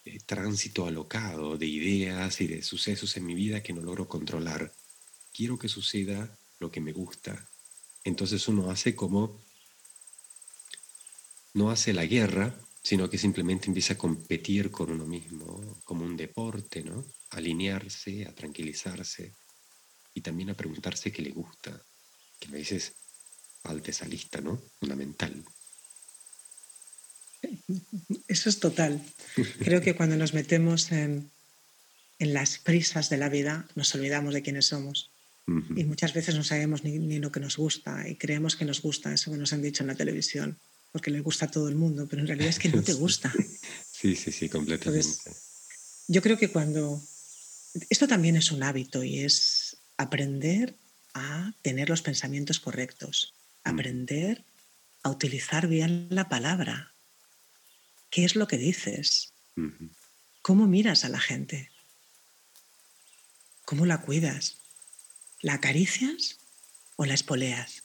[0.04, 4.70] eh, tránsito alocado de ideas y de sucesos en mi vida que no logro controlar?
[5.32, 7.48] Quiero que suceda lo que me gusta.
[8.04, 9.42] Entonces uno hace como,
[11.54, 16.16] no hace la guerra, sino que simplemente empieza a competir con uno mismo, como un
[16.16, 17.04] deporte, ¿no?
[17.30, 19.34] alinearse, a tranquilizarse
[20.14, 21.82] y también a preguntarse qué le gusta,
[22.38, 22.94] que a veces
[23.62, 24.62] falta esa lista, ¿no?
[24.80, 25.44] Fundamental.
[28.26, 29.00] Eso es total.
[29.58, 31.30] Creo que cuando nos metemos en,
[32.18, 35.10] en las prisas de la vida nos olvidamos de quiénes somos.
[35.76, 38.82] Y muchas veces no sabemos ni, ni, lo que nos gusta y creemos que nos
[38.82, 40.58] gusta eso que nos han dicho en la televisión,
[40.92, 43.32] porque le gusta a todo el mundo, pero en realidad es que no te gusta.
[43.90, 45.32] sí, sí, sí, completamente.
[46.06, 47.00] yo creo que cuando
[47.90, 50.74] esto también es un hábito y es aprender
[51.14, 53.68] a tener los pensamientos correctos, mm.
[53.68, 54.44] aprender
[55.02, 56.92] a utilizar bien la palabra,
[58.10, 59.32] qué es lo que dices,
[60.42, 61.70] cómo miras a la gente,
[63.64, 64.56] cómo la cuidas,
[65.40, 66.38] la acaricias
[66.96, 67.82] o la espoleas.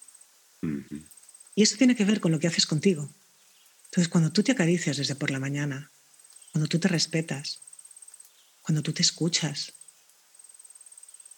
[1.56, 3.10] Y eso tiene que ver con lo que haces contigo.
[3.86, 5.92] Entonces, cuando tú te acaricias desde por la mañana,
[6.52, 7.60] cuando tú te respetas,
[8.62, 9.74] cuando tú te escuchas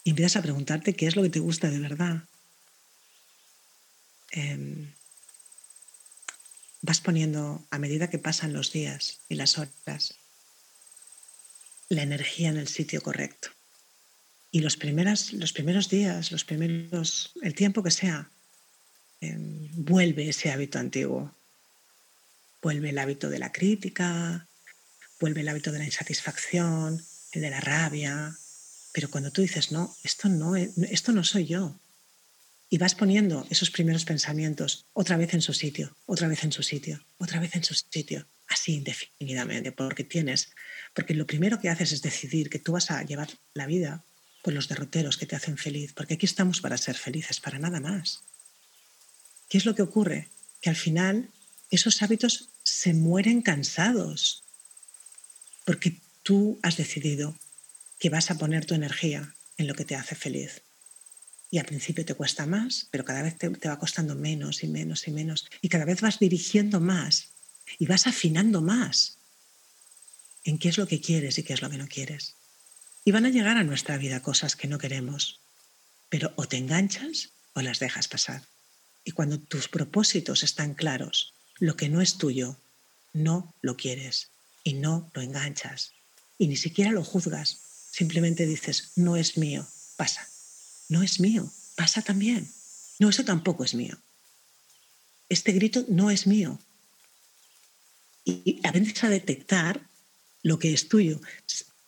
[0.04, 2.24] y empiezas a preguntarte qué es lo que te gusta de verdad,
[4.32, 4.94] em,
[6.82, 10.14] vas poniendo, a medida que pasan los días y las horas,
[11.90, 13.50] la energía en el sitio correcto.
[14.52, 18.30] Y los, primeras, los primeros días, los primeros, el tiempo que sea,
[19.22, 21.34] em, vuelve ese hábito antiguo.
[22.62, 24.48] Vuelve el hábito de la crítica,
[25.20, 28.36] vuelve el hábito de la insatisfacción, el de la rabia.
[28.92, 31.80] Pero cuando tú dices, no, esto no, esto no soy yo,
[32.70, 36.64] y vas poniendo esos primeros pensamientos otra vez en su sitio, otra vez en su
[36.64, 40.50] sitio, otra vez en su sitio, así indefinidamente, porque tienes,
[40.94, 44.04] porque lo primero que haces es decidir que tú vas a llevar la vida
[44.44, 47.80] por los derroteros que te hacen feliz, porque aquí estamos para ser felices, para nada
[47.80, 48.24] más.
[49.50, 50.30] ¿Qué es lo que ocurre?
[50.62, 51.30] Que al final
[51.70, 54.44] esos hábitos se mueren cansados,
[55.66, 57.38] porque tú has decidido
[58.00, 60.62] que vas a poner tu energía en lo que te hace feliz.
[61.52, 65.08] Y al principio te cuesta más, pero cada vez te, va costando menos y menos
[65.08, 65.46] y menos.
[65.62, 67.30] Y cada vez vas dirigiendo más
[67.80, 69.18] y vas afinando más
[70.44, 72.36] en qué es lo que quieres y qué es lo que no quieres.
[73.04, 75.42] Y van a llegar a nuestra vida cosas que no queremos,
[76.10, 78.44] pero o te enganchas o las dejas pasar.
[79.06, 82.58] Y cuando tus propósitos están claros, lo que no es tuyo,
[83.14, 84.28] no lo quieres
[84.66, 85.94] y no lo enganchas.
[86.38, 87.60] Y ni siquiera lo juzgas,
[87.92, 89.66] simplemente dices, no es mío,
[89.96, 90.28] pasa
[90.90, 92.48] no es mío, pasa también.
[93.00, 93.98] No, eso tampoco es mío.
[95.30, 96.60] Este grito no es mío.
[98.24, 99.82] Y aprendes a detectar
[100.44, 101.20] lo que es tuyo.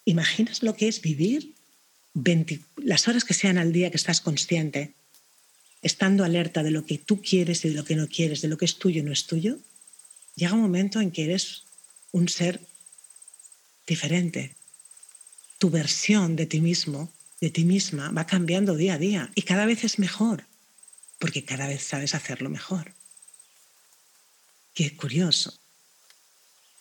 [0.05, 1.55] ¿Imaginas lo que es vivir
[2.77, 4.95] las horas que sean al día que estás consciente,
[5.87, 8.57] estando alerta de lo que tú quieres y de lo que no quieres, de lo
[8.57, 9.57] que es tuyo y no es tuyo?
[10.35, 11.63] Llega un momento en que eres
[12.11, 12.61] un ser
[13.87, 14.55] diferente.
[15.57, 19.65] Tu versión de ti mismo de ti misma va cambiando día a día y cada
[19.65, 20.45] vez es mejor,
[21.19, 22.93] porque cada vez sabes hacerlo mejor.
[24.73, 25.57] Qué curioso.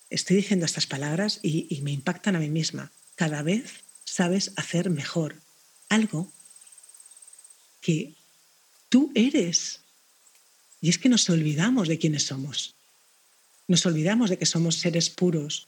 [0.08, 2.92] Estoy diciendo estas palabras y, me impactan a mí misma.
[3.16, 5.36] Cada vez sabes hacer mejor
[5.88, 6.30] algo
[7.80, 8.14] que
[8.88, 9.80] tú eres.
[10.80, 12.74] Y es que nos olvidamos de quiénes somos.
[13.68, 15.66] Nos olvidamos de que somos seres puros,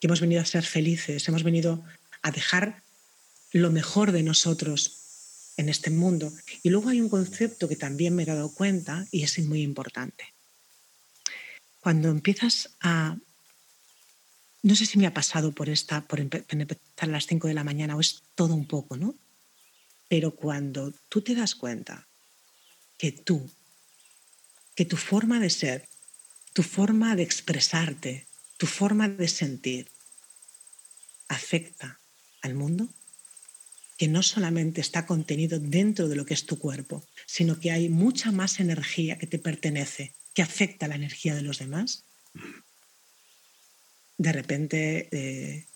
[0.00, 1.84] que hemos venido a ser felices, hemos venido
[2.22, 2.82] a dejar
[3.52, 4.96] lo mejor de nosotros
[5.56, 6.32] en este mundo.
[6.62, 10.32] Y luego hay un concepto que también me he dado cuenta y es muy importante.
[11.80, 13.16] Cuando empiezas a...
[14.62, 17.62] No sé si me ha pasado por esta, por empezar a las 5 de la
[17.62, 19.14] mañana o es todo un poco, ¿no?
[20.08, 22.06] Pero cuando tú te das cuenta
[22.98, 23.50] que tú,
[24.74, 25.88] que tu forma de ser,
[26.52, 29.90] tu forma de expresarte, tu forma de sentir
[31.28, 32.00] afecta
[32.42, 32.88] al mundo,
[33.98, 37.88] que no solamente está contenido dentro de lo que es tu cuerpo, sino que hay
[37.88, 42.04] mucha más energía que te pertenece, que afecta la energía de los demás,
[44.18, 45.66] de repente eh,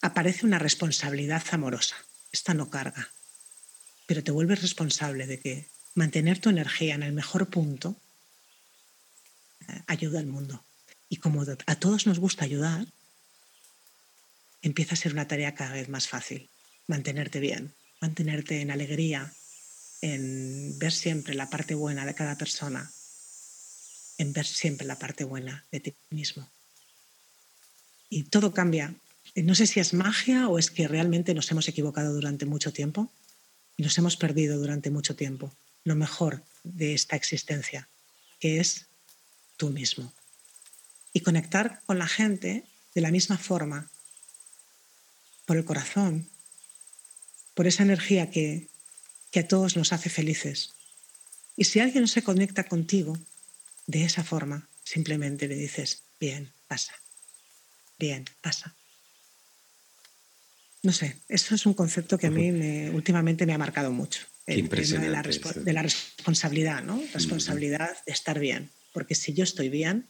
[0.00, 1.96] aparece una responsabilidad amorosa.
[2.30, 3.10] Esta no carga,
[4.12, 7.96] pero te vuelves responsable de que mantener tu energía en el mejor punto
[9.66, 10.62] eh, ayuda al mundo.
[11.08, 12.86] Y como a todos nos gusta ayudar,
[14.60, 16.50] empieza a ser una tarea cada vez más fácil
[16.88, 19.32] mantenerte bien, mantenerte en alegría,
[20.02, 22.92] en ver siempre la parte buena de cada persona,
[24.18, 26.50] en ver siempre la parte buena de ti mismo.
[28.10, 28.94] Y todo cambia.
[29.36, 33.10] No sé si es magia o es que realmente nos hemos equivocado durante mucho tiempo
[33.82, 35.52] nos hemos perdido durante mucho tiempo
[35.84, 37.88] lo mejor de esta existencia,
[38.38, 38.86] que es
[39.56, 40.12] tú mismo.
[41.12, 42.64] Y conectar con la gente
[42.94, 43.90] de la misma forma,
[45.44, 46.28] por el corazón,
[47.54, 48.68] por esa energía que,
[49.34, 50.74] a todos nos hace felices.
[51.56, 53.18] Y si alguien no se conecta contigo
[53.86, 56.94] de esa forma, simplemente le dices, bien, pasa,
[57.98, 58.74] bien, pasa.
[60.82, 62.50] No sé, eso es un concepto que a mí
[62.92, 64.22] últimamente me ha marcado mucho.
[64.46, 67.00] El tema de la, de la responsabilidad, ¿no?
[67.14, 68.70] Responsabilidad de estar bien.
[68.92, 70.06] Porque si yo estoy bien,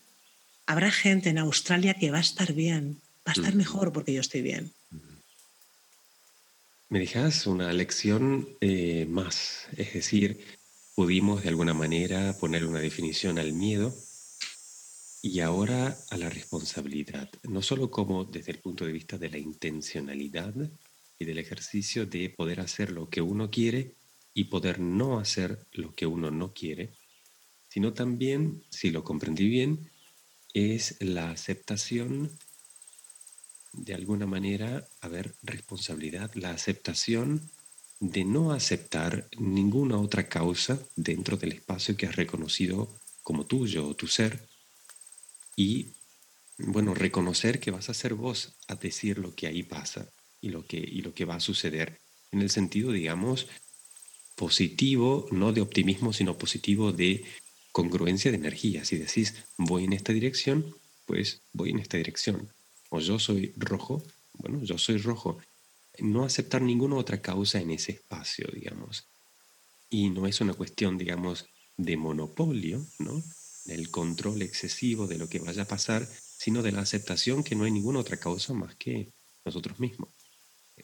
[0.67, 4.23] habrá gente en Australia que va a estar bien, va a estar mejor porque yo
[4.23, 4.73] estoy bien.
[6.89, 10.45] Me dejas una lección eh, más, es decir,
[10.95, 13.95] pudimos de alguna manera poner una definición al miedo
[15.25, 19.39] Y ahora a la responsabilidad, no solo como desde el punto de vista de la
[19.39, 20.53] intencionalidad
[21.17, 23.95] y del ejercicio de poder hacer lo que uno quiere
[24.35, 26.95] y poder no hacer lo que uno no quiere,
[27.69, 29.93] sino también, si lo comprendí bien,
[30.55, 32.37] es la aceptación
[33.73, 37.49] de alguna manera, a ver, responsabilidad, la aceptación
[38.01, 42.89] de no aceptar ninguna otra causa dentro del espacio que has reconocido
[43.23, 44.52] como tuyo o tu ser
[45.57, 45.89] y,
[46.59, 50.09] bueno, reconocer que vas a ser vos a decir lo que ahí pasa
[50.41, 52.01] y lo que, y lo que va a suceder
[52.31, 53.49] en el sentido, digamos,
[54.35, 57.25] positivo, no de optimismo, sino positivo de
[57.73, 58.85] congruencia de energía.
[58.85, 60.75] Si decís, voy en esta dirección,
[61.07, 62.51] pues voy en esta dirección
[62.93, 64.03] o yo soy rojo,
[64.35, 65.39] bueno, yo soy rojo.
[65.99, 69.07] No aceptar ninguna otra causa en ese espacio, digamos.
[69.89, 71.47] Y no es una cuestión, digamos,
[71.79, 73.23] de monopolio, ¿no?
[73.65, 77.65] Del control excesivo de lo que vaya a pasar, sino de la aceptación que no
[77.65, 79.13] hay ninguna otra causa más que
[79.45, 80.11] nosotros mismos.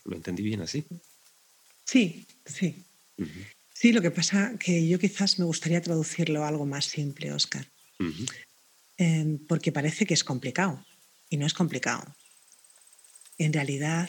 [0.05, 0.87] ¿Lo entendí bien así?
[1.85, 2.85] Sí, sí.
[3.75, 7.67] Sí, lo que pasa que yo quizás me gustaría traducirlo a algo más simple, Oscar,
[8.97, 10.85] em, porque parece que es complicado.
[11.31, 12.17] Y no es complicado.
[13.37, 14.09] En realidad,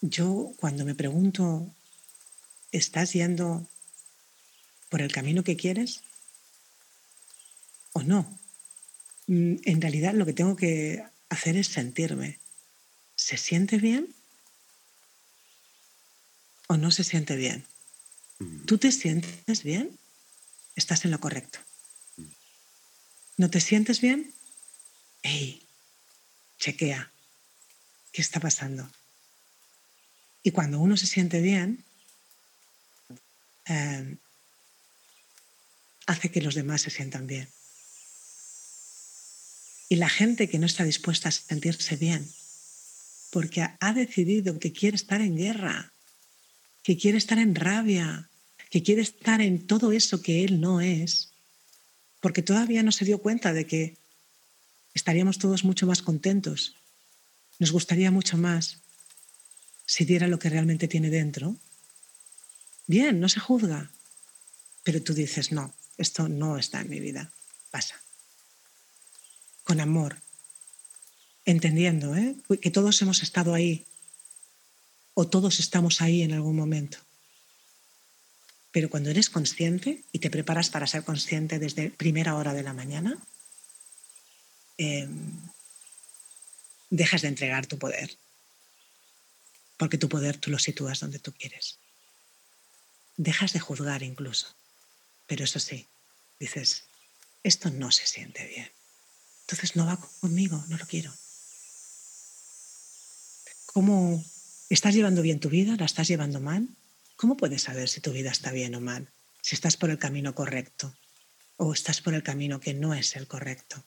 [0.00, 1.72] yo cuando me pregunto,
[2.72, 3.68] ¿estás yendo
[4.88, 6.02] por el camino que quieres
[7.98, 8.38] o no?
[9.26, 12.38] Mm, en realidad lo que tengo que hacer es sentirme.
[13.16, 14.14] ¿Se siente bien
[16.68, 17.64] o no se siente bien?
[18.38, 18.64] Mm.
[18.64, 19.98] ¿Tú te sientes bien?
[20.76, 21.58] Estás en lo correcto.
[22.16, 22.24] Mm.
[23.38, 24.32] ¿No te sientes bien?
[25.22, 25.62] hey,
[26.58, 27.10] chequea,
[28.12, 28.88] ¿qué está pasando?
[30.42, 31.84] Y cuando uno se siente bien,
[33.66, 34.16] eh,
[36.06, 37.48] hace que los demás se sientan bien.
[39.88, 42.28] Y la gente que no está dispuesta a sentirse bien,
[43.30, 45.92] porque ha decidido que quiere estar en guerra,
[46.82, 48.28] que quiere estar en rabia,
[48.70, 51.30] que quiere estar en todo eso que él no es,
[52.20, 53.96] porque todavía no se dio cuenta de que
[54.94, 56.74] estaríamos todos mucho más contentos.
[57.58, 58.78] Nos gustaría mucho más
[59.86, 61.56] si diera lo que realmente tiene dentro.
[62.86, 63.90] Bien, no se juzga,
[64.82, 67.32] pero tú dices, no, esto no está en mi vida,
[67.70, 68.00] pasa.
[69.68, 70.16] Con amor,
[71.44, 72.34] entendiendo ¿eh?
[72.62, 73.84] que todos hemos estado ahí
[75.12, 76.96] o todos estamos ahí en algún momento.
[78.72, 82.72] Pero cuando eres consciente y te preparas para ser consciente desde primera hora de la
[82.72, 83.18] mañana,
[84.78, 85.50] Em,
[86.88, 88.16] dejas de entregar tu poder,
[89.76, 91.78] porque tu poder tú lo sitúas donde tú quieres.
[93.16, 94.54] Dejas de juzgar incluso,
[95.26, 95.88] pero eso sí,
[96.38, 96.84] dices,
[97.42, 98.70] esto no se siente bien,
[99.48, 101.10] entonces no va conmigo, no lo quiero.
[103.64, 104.22] ¿Cómo
[104.68, 105.74] estás llevando bien tu vida?
[105.78, 106.68] ¿La estás llevando mal?
[107.16, 109.10] ¿Cómo puedes saber si tu vida está bien o mal?
[109.40, 110.94] Si estás por el camino correcto
[111.56, 113.82] o estás por el camino que no es el correcto.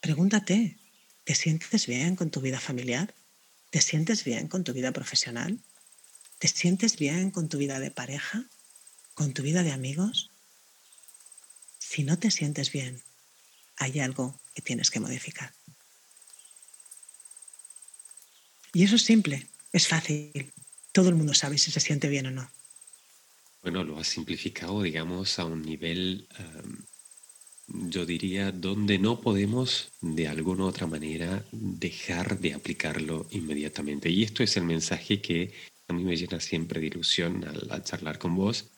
[0.00, 0.78] Pregúntate,
[1.24, 3.12] ¿te sientes bien con tu vida familiar?
[3.70, 5.58] ¿Te sientes bien con tu vida profesional?
[6.38, 8.44] ¿Te sientes bien con tu vida de pareja?
[9.14, 10.30] ¿Con tu vida de amigos?
[11.80, 13.02] Si no te sientes bien,
[13.78, 15.52] hay algo que tienes que modificar.
[18.72, 20.52] Y eso es simple, es fácil.
[20.92, 22.50] Todo el mundo sabe si se siente bien o no.
[23.62, 26.28] Bueno, lo has simplificado, digamos, a un nivel
[27.68, 34.08] yo diría, donde no podemos de alguna u otra manera dejar de aplicarlo inmediatamente.
[34.08, 35.52] Y esto es el mensaje que
[35.86, 38.70] a mí me llena siempre de ilusión al, charlar con vos,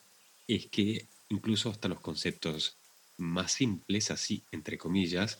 [0.47, 2.77] es que incluso hasta los conceptos
[3.17, 5.39] más simples, así, entre comillas,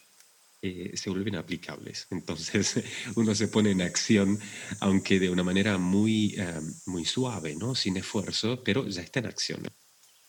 [0.63, 2.07] eh, se vuelven aplicables.
[2.11, 2.83] Entonces
[3.15, 4.39] uno se pone en acción,
[4.79, 7.73] aunque de una manera muy, eh, muy suave, ¿no?
[7.73, 9.67] sin esfuerzo, pero ya está en acción.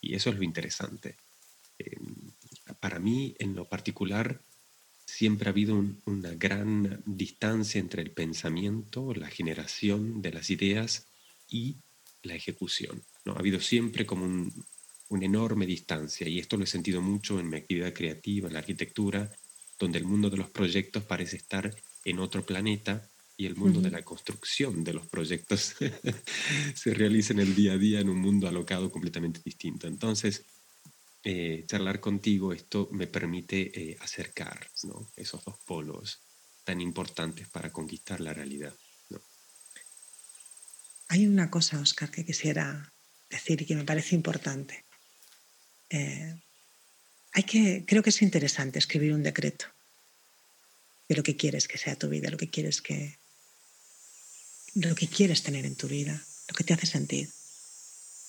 [0.00, 1.16] Y eso es lo interesante.
[1.78, 1.96] Eh,
[2.80, 4.40] para mí, en lo particular,
[5.04, 11.08] siempre ha habido una gran distancia entre el pensamiento, la generación de las ideas
[11.48, 11.76] y
[12.22, 13.02] la ejecución.
[13.26, 13.34] ¿no?
[13.34, 14.50] Ha habido siempre como
[15.12, 18.60] una enorme distancia y esto lo he sentido mucho en mi actividad creativa, en la
[18.60, 19.30] arquitectura,
[19.78, 23.90] donde el mundo de los proyectos parece estar en otro planeta y el mundo de
[23.90, 25.74] la construcción de los proyectos
[26.74, 29.86] se realiza en el día a día en un mundo alocado completamente distinto.
[29.86, 30.44] Entonces,
[31.24, 34.70] eh, charlar contigo, esto me permite eh, acercar
[35.16, 36.20] esos dos polos
[36.64, 38.72] tan importantes para conquistar la realidad.
[41.08, 42.94] Hay una cosa, Oscar, que quisiera
[43.28, 44.86] decir y que me parece importante.
[45.92, 46.34] Eh,
[47.32, 49.66] hay que, creo que es interesante escribir un decreto
[51.08, 53.18] de lo que quieres que sea tu vida, lo que quieres que,
[54.74, 57.28] lo que quieres tener en tu vida, lo que te hace sentir.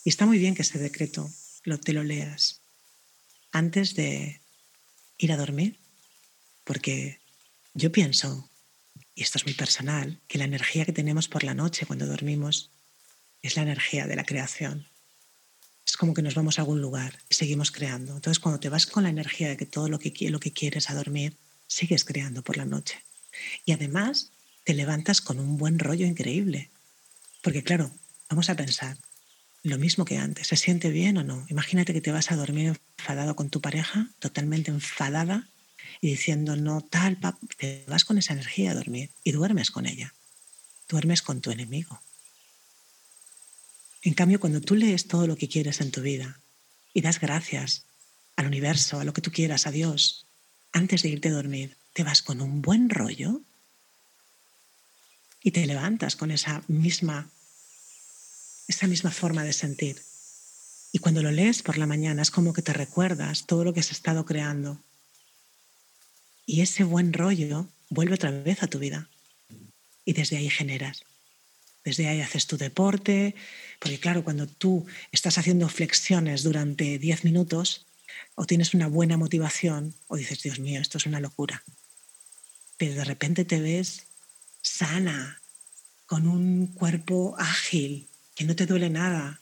[0.03, 1.31] Y está muy bien que ese decreto
[1.63, 2.61] lo, te lo leas
[3.53, 4.41] antes de
[5.17, 5.79] ir a dormir,
[6.65, 7.19] porque
[7.73, 8.49] yo pienso,
[9.15, 12.71] y esto es muy personal, que la energía que tenemos por la noche cuando dormimos
[13.41, 14.87] es la energía de la creación.
[15.85, 18.15] Es como que nos vamos a algún lugar y seguimos creando.
[18.15, 20.89] Entonces, cuando te vas con la energía de que todo lo que, lo que quieres
[20.89, 23.03] a dormir, sigues creando por la noche.
[23.65, 24.31] Y además,
[24.63, 26.69] te levantas con un buen rollo increíble.
[27.41, 27.91] Porque claro,
[28.29, 28.97] vamos a pensar,
[29.63, 31.45] lo mismo que antes, ¿se siente bien o no?
[31.49, 35.47] Imagínate que te vas a dormir enfadado con tu pareja, totalmente enfadada,
[36.01, 37.17] y diciendo, no, tal,
[37.57, 40.13] te vas con esa energía a dormir y duermes con ella.
[40.89, 42.01] Duermes con tu enemigo.
[44.03, 46.39] En cambio, cuando tú lees todo lo que quieres en tu vida
[46.93, 47.85] y das gracias
[48.35, 50.25] al universo, a lo que tú quieras, a Dios,
[50.73, 53.41] antes de irte a dormir, te vas con un buen rollo
[55.41, 57.29] y te levantas con esa misma,
[58.67, 60.01] esa misma forma de sentir.
[60.91, 63.79] Y cuando lo lees por la mañana es como que te recuerdas todo lo que
[63.79, 64.79] has estado creando.
[66.45, 69.09] Y ese buen rollo vuelve otra vez a tu vida.
[70.03, 71.03] Y desde ahí generas.
[71.83, 73.35] Desde ahí haces tu deporte,
[73.79, 77.85] porque claro, cuando tú estás haciendo flexiones durante 10 minutos
[78.35, 81.63] o tienes una buena motivación o dices, Dios mío, esto es una locura,
[82.77, 84.07] pero de repente te ves
[84.61, 85.41] sana,
[86.05, 89.41] con un cuerpo ágil, que no te duele nada,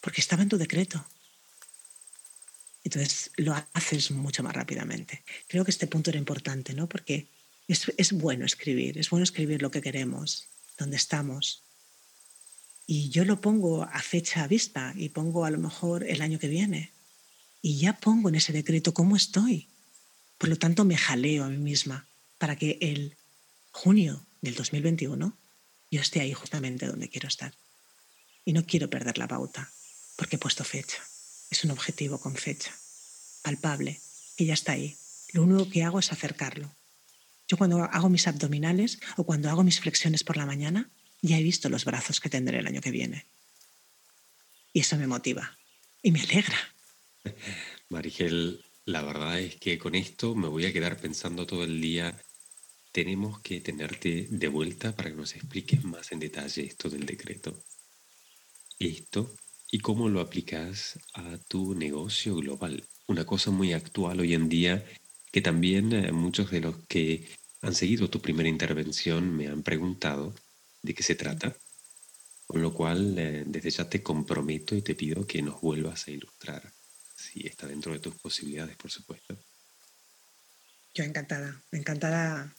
[0.00, 1.04] porque estaba en tu decreto.
[2.84, 5.22] Entonces lo haces mucho más rápidamente.
[5.48, 6.88] Creo que este punto era importante, ¿no?
[6.88, 7.28] Porque
[7.68, 11.62] es, es bueno escribir, es bueno escribir lo que queremos, dónde estamos.
[12.86, 16.38] Y yo lo pongo a fecha a vista y pongo a lo mejor el año
[16.38, 16.92] que viene.
[17.60, 19.68] Y ya pongo en ese decreto cómo estoy.
[20.38, 22.06] Por lo tanto, me jaleo a mí misma
[22.38, 23.16] para que el
[23.70, 25.36] junio del 2021
[25.92, 27.54] yo esté ahí justamente donde quiero estar.
[28.44, 29.70] Y no quiero perder la pauta,
[30.16, 30.98] porque he puesto fecha.
[31.50, 32.74] Es un objetivo con fecha,
[33.42, 34.00] palpable,
[34.36, 34.96] que ya está ahí.
[35.32, 36.74] Lo único que hago es acercarlo.
[37.46, 40.90] Yo cuando hago mis abdominales o cuando hago mis flexiones por la mañana,
[41.22, 43.26] ya he visto los brazos que tendré el año que viene.
[44.72, 45.56] Y eso me motiva
[46.02, 46.58] y me alegra.
[47.88, 52.20] Marigel, la verdad es que con esto me voy a quedar pensando todo el día
[52.92, 57.64] tenemos que tenerte de vuelta para que nos expliques más en detalle esto del decreto.
[58.78, 59.34] Esto
[59.70, 62.84] y cómo lo aplicas a tu negocio global.
[63.06, 64.84] Una cosa muy actual hoy en día
[65.30, 67.26] que también eh, muchos de los que
[67.62, 70.34] han seguido tu primera intervención me han preguntado
[70.82, 71.56] de qué se trata.
[72.46, 76.10] Con lo cual, eh, desde ya te comprometo y te pido que nos vuelvas a
[76.10, 76.72] ilustrar,
[77.16, 79.38] si está dentro de tus posibilidades, por supuesto.
[80.94, 82.54] Yo encantada, encantada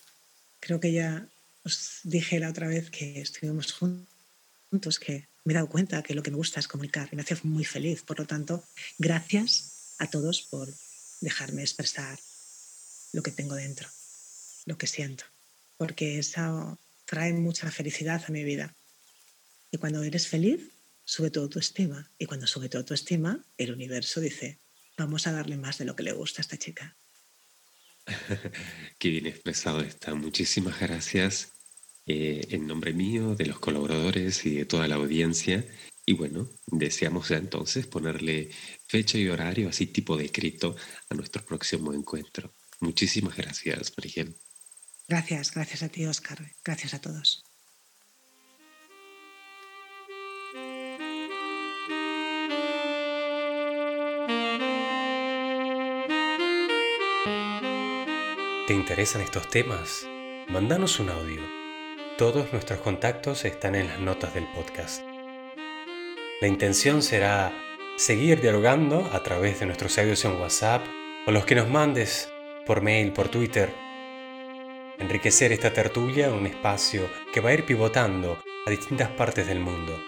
[0.63, 1.27] Creo que ya
[1.65, 6.23] os dije la otra vez que estuvimos juntos, que me he dado cuenta que lo
[6.23, 8.01] que me gusta es comunicar y me hace muy feliz.
[8.03, 8.63] Por lo tanto,
[8.97, 10.73] gracias a todos por
[11.19, 12.17] dejarme expresar
[13.11, 13.89] lo que tengo dentro,
[14.65, 15.25] lo que siento,
[15.75, 16.79] porque eso
[17.13, 18.75] trae mucha felicidad a mi vida.
[19.69, 20.71] Y cuando eres feliz,
[21.05, 22.09] sube todo tu estima.
[22.17, 24.61] Y cuando sube todo tu estima, el universo dice,
[24.97, 26.97] vamos a darle más de lo que le gusta a esta chica.
[28.97, 30.15] Qué bien expresado está.
[30.15, 31.51] Muchísimas gracias
[32.07, 35.63] eh, en nombre mío, de los colaboradores y de toda la audiencia.
[36.07, 38.49] Y bueno, deseamos ya entonces ponerle
[38.87, 40.75] fecha y horario, así tipo de escrito,
[41.09, 42.55] a nuestro próximo encuentro.
[42.79, 44.35] Muchísimas gracias, Marigel.
[45.07, 46.39] Gracias, gracias a ti, Oscar.
[46.63, 47.43] Gracias a todos.
[58.65, 60.07] ¿Te interesan estos temas?
[60.47, 61.41] Mándanos un audio.
[62.17, 65.03] Todos nuestros contactos están en las notas del podcast.
[66.39, 67.53] La intención será
[67.97, 70.85] seguir dialogando a través de nuestros audios en WhatsApp
[71.27, 72.31] o los que nos mandes
[72.65, 73.82] por mail, por Twitter.
[74.99, 79.99] Enriquecer esta tertulia un espacio que va a ir pivotando a distintas partes del mundo.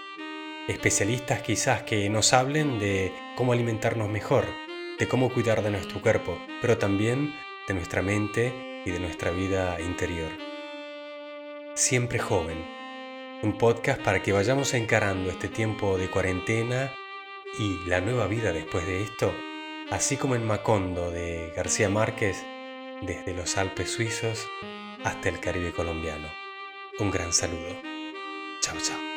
[0.67, 4.45] Especialistas quizás que nos hablen de cómo alimentarnos mejor,
[4.99, 7.33] de cómo cuidar de nuestro cuerpo, pero también
[7.67, 8.53] de nuestra mente
[8.85, 10.31] y de nuestra vida interior.
[11.73, 12.63] Siempre joven,
[13.41, 16.93] un podcast para que vayamos encarando este tiempo de cuarentena
[17.57, 19.33] y la nueva vida después de esto,
[19.89, 22.45] así como en Macondo de García Márquez,
[23.01, 24.47] desde los Alpes suizos
[25.03, 26.27] hasta el Caribe colombiano.
[26.99, 27.75] Un gran saludo.
[28.61, 29.14] Chao, chao.